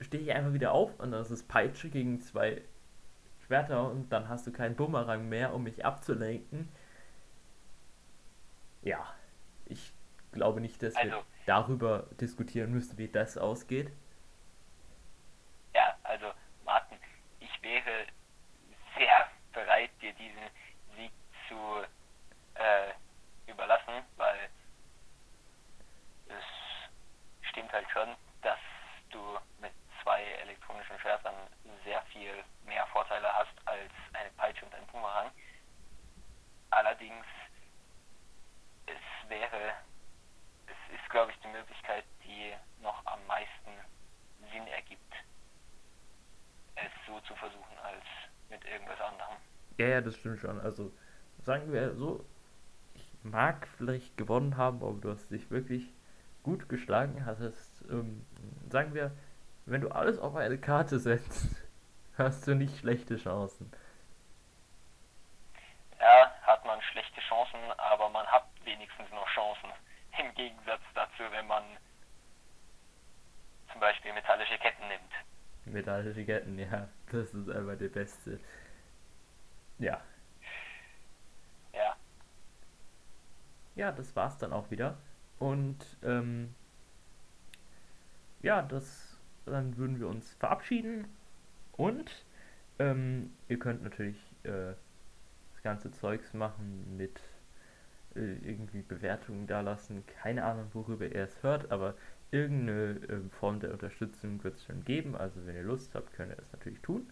stehe 0.00 0.22
ich 0.22 0.32
einfach 0.32 0.52
wieder 0.52 0.72
auf 0.72 0.98
und 0.98 1.12
das 1.12 1.30
ist 1.30 1.48
Peitsche 1.48 1.90
gegen 1.90 2.20
zwei 2.20 2.62
Schwerter 3.46 3.90
und 3.90 4.10
dann 4.10 4.28
hast 4.28 4.46
du 4.46 4.52
keinen 4.52 4.76
Bumerang 4.76 5.28
mehr, 5.28 5.54
um 5.54 5.62
mich 5.62 5.84
abzulenken. 5.84 6.68
Ja, 8.82 9.06
ich 9.66 9.92
glaube 10.32 10.60
nicht, 10.60 10.82
dass 10.82 10.96
also, 10.96 11.10
wir 11.10 11.24
darüber 11.46 12.06
diskutieren 12.20 12.72
müssen, 12.72 12.98
wie 12.98 13.08
das 13.08 13.38
ausgeht. 13.38 13.90
wäre 17.68 18.06
sehr 18.96 19.30
bereit, 19.52 19.90
dir 20.00 20.12
diesen 20.14 20.48
Sieg 20.96 21.12
zu 21.48 21.54
äh, 22.54 23.50
überlassen, 23.50 24.04
weil 24.16 24.48
es 26.28 27.48
stimmt 27.50 27.72
halt 27.72 27.86
schon 27.90 28.16
Ja, 49.88 50.00
das 50.00 50.16
stimmt 50.16 50.40
schon. 50.40 50.60
Also 50.60 50.92
sagen 51.44 51.72
wir 51.72 51.94
so, 51.94 52.24
ich 52.94 53.10
mag 53.22 53.66
vielleicht 53.76 54.16
gewonnen 54.16 54.56
haben, 54.56 54.82
aber 54.82 55.00
du 55.00 55.10
hast 55.10 55.30
dich 55.30 55.50
wirklich 55.50 55.92
gut 56.42 56.68
geschlagen. 56.68 57.24
Hattest, 57.24 57.84
ähm, 57.90 58.24
sagen 58.70 58.94
wir, 58.94 59.12
wenn 59.66 59.80
du 59.80 59.90
alles 59.90 60.18
auf 60.18 60.34
eine 60.36 60.58
Karte 60.58 60.98
setzt, 60.98 61.62
hast 62.18 62.46
du 62.46 62.54
nicht 62.54 62.78
schlechte 62.78 63.16
Chancen. 63.16 63.70
Ja, 66.00 66.32
hat 66.42 66.64
man 66.64 66.80
schlechte 66.82 67.20
Chancen, 67.20 67.58
aber 67.76 68.08
man 68.08 68.26
hat 68.26 68.46
wenigstens 68.64 69.10
noch 69.10 69.28
Chancen. 69.28 69.70
Im 70.18 70.34
Gegensatz 70.34 70.82
dazu, 70.94 71.22
wenn 71.30 71.46
man 71.46 71.64
zum 73.70 73.80
Beispiel 73.80 74.12
metallische 74.12 74.58
Ketten 74.58 74.88
nimmt. 74.88 75.12
Metallische 75.66 76.24
Ketten, 76.24 76.58
ja, 76.58 76.88
das 77.12 77.34
ist 77.34 77.50
einfach 77.50 77.76
der 77.76 77.88
beste. 77.88 78.40
Ja. 79.78 80.00
Ja, 81.72 81.96
Ja, 83.78 83.87
das 83.98 84.16
war's 84.16 84.38
dann 84.38 84.52
auch 84.52 84.70
wieder. 84.70 84.96
Und 85.38 85.84
ähm, 86.02 86.54
ja, 88.42 88.62
das 88.62 89.18
dann 89.50 89.76
würden 89.76 89.98
wir 89.98 90.08
uns 90.08 90.34
verabschieden. 90.34 91.06
Und 91.72 92.24
ähm, 92.78 93.30
ihr 93.48 93.58
könnt 93.58 93.82
natürlich 93.82 94.16
äh, 94.44 94.74
das 95.52 95.62
ganze 95.62 95.90
Zeugs 95.90 96.34
machen 96.34 96.96
mit 96.96 97.20
äh, 98.14 98.34
irgendwie 98.42 98.82
Bewertungen 98.82 99.46
dalassen. 99.46 100.04
Keine 100.06 100.44
Ahnung, 100.44 100.68
worüber 100.72 101.06
ihr 101.06 101.24
es 101.24 101.42
hört, 101.42 101.70
aber 101.70 101.94
irgendeine 102.30 103.00
ähm, 103.08 103.30
Form 103.30 103.60
der 103.60 103.72
Unterstützung 103.72 104.42
wird 104.44 104.56
es 104.56 104.64
schon 104.64 104.84
geben. 104.84 105.16
Also 105.16 105.44
wenn 105.46 105.56
ihr 105.56 105.62
Lust 105.62 105.94
habt, 105.94 106.12
könnt 106.12 106.30
ihr 106.30 106.36
das 106.36 106.52
natürlich 106.52 106.80
tun. 106.80 107.08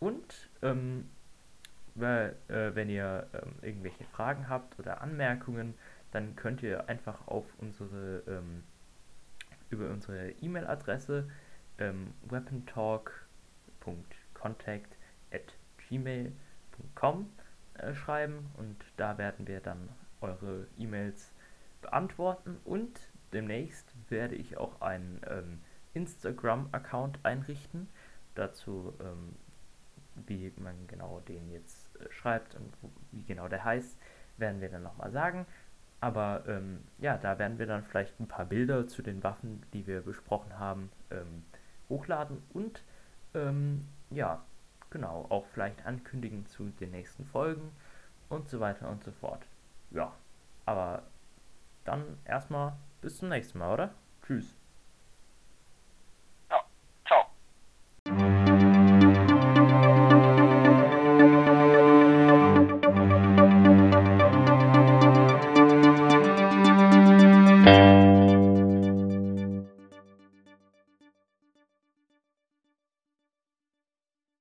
Und 0.00 0.50
ähm, 0.62 1.08
weil, 1.94 2.36
äh, 2.48 2.74
wenn 2.74 2.88
ihr 2.88 3.26
ähm, 3.32 3.52
irgendwelche 3.62 4.04
Fragen 4.04 4.48
habt 4.48 4.78
oder 4.78 5.00
Anmerkungen, 5.00 5.74
dann 6.12 6.36
könnt 6.36 6.62
ihr 6.62 6.88
einfach 6.88 7.26
auf 7.26 7.44
unsere 7.58 8.22
ähm, 8.26 8.62
über 9.70 9.90
unsere 9.90 10.30
E-Mail-Adresse 10.30 11.28
ähm, 11.78 12.14
weapontalk.contact 12.22 14.96
äh, 17.74 17.94
schreiben 17.94 18.50
und 18.56 18.76
da 18.96 19.18
werden 19.18 19.46
wir 19.46 19.60
dann 19.60 19.90
eure 20.20 20.66
E-Mails 20.78 21.32
beantworten 21.80 22.58
und 22.64 23.08
demnächst 23.32 23.94
werde 24.08 24.34
ich 24.34 24.56
auch 24.56 24.80
einen 24.80 25.20
ähm, 25.28 25.60
Instagram-Account 25.94 27.24
einrichten. 27.24 27.88
Dazu, 28.34 28.94
ähm, 29.00 29.36
wie 30.26 30.52
man 30.56 30.86
genau 30.86 31.20
den 31.20 31.50
jetzt 31.50 31.88
äh, 31.96 32.10
schreibt 32.10 32.54
und 32.54 32.72
wie 33.12 33.24
genau 33.24 33.48
der 33.48 33.64
heißt, 33.64 33.98
werden 34.36 34.60
wir 34.60 34.68
dann 34.68 34.82
nochmal 34.82 35.10
sagen. 35.10 35.46
Aber 36.00 36.44
ähm, 36.46 36.84
ja, 36.98 37.18
da 37.18 37.38
werden 37.38 37.58
wir 37.58 37.66
dann 37.66 37.84
vielleicht 37.84 38.18
ein 38.20 38.28
paar 38.28 38.46
Bilder 38.46 38.86
zu 38.86 39.02
den 39.02 39.22
Waffen, 39.24 39.62
die 39.72 39.86
wir 39.86 40.00
besprochen 40.00 40.58
haben, 40.58 40.90
ähm, 41.10 41.44
hochladen 41.88 42.42
und 42.52 42.84
ähm, 43.34 43.86
ja, 44.10 44.44
genau, 44.90 45.26
auch 45.28 45.46
vielleicht 45.46 45.84
ankündigen 45.86 46.46
zu 46.46 46.70
den 46.80 46.92
nächsten 46.92 47.24
Folgen 47.24 47.72
und 48.28 48.48
so 48.48 48.60
weiter 48.60 48.88
und 48.88 49.02
so 49.02 49.10
fort. 49.10 49.46
Ja, 49.90 50.14
aber 50.66 51.02
dann 51.84 52.18
erstmal 52.24 52.74
bis 53.00 53.18
zum 53.18 53.28
nächsten 53.28 53.58
Mal, 53.58 53.72
oder? 53.72 53.94
Tschüss. 54.22 54.57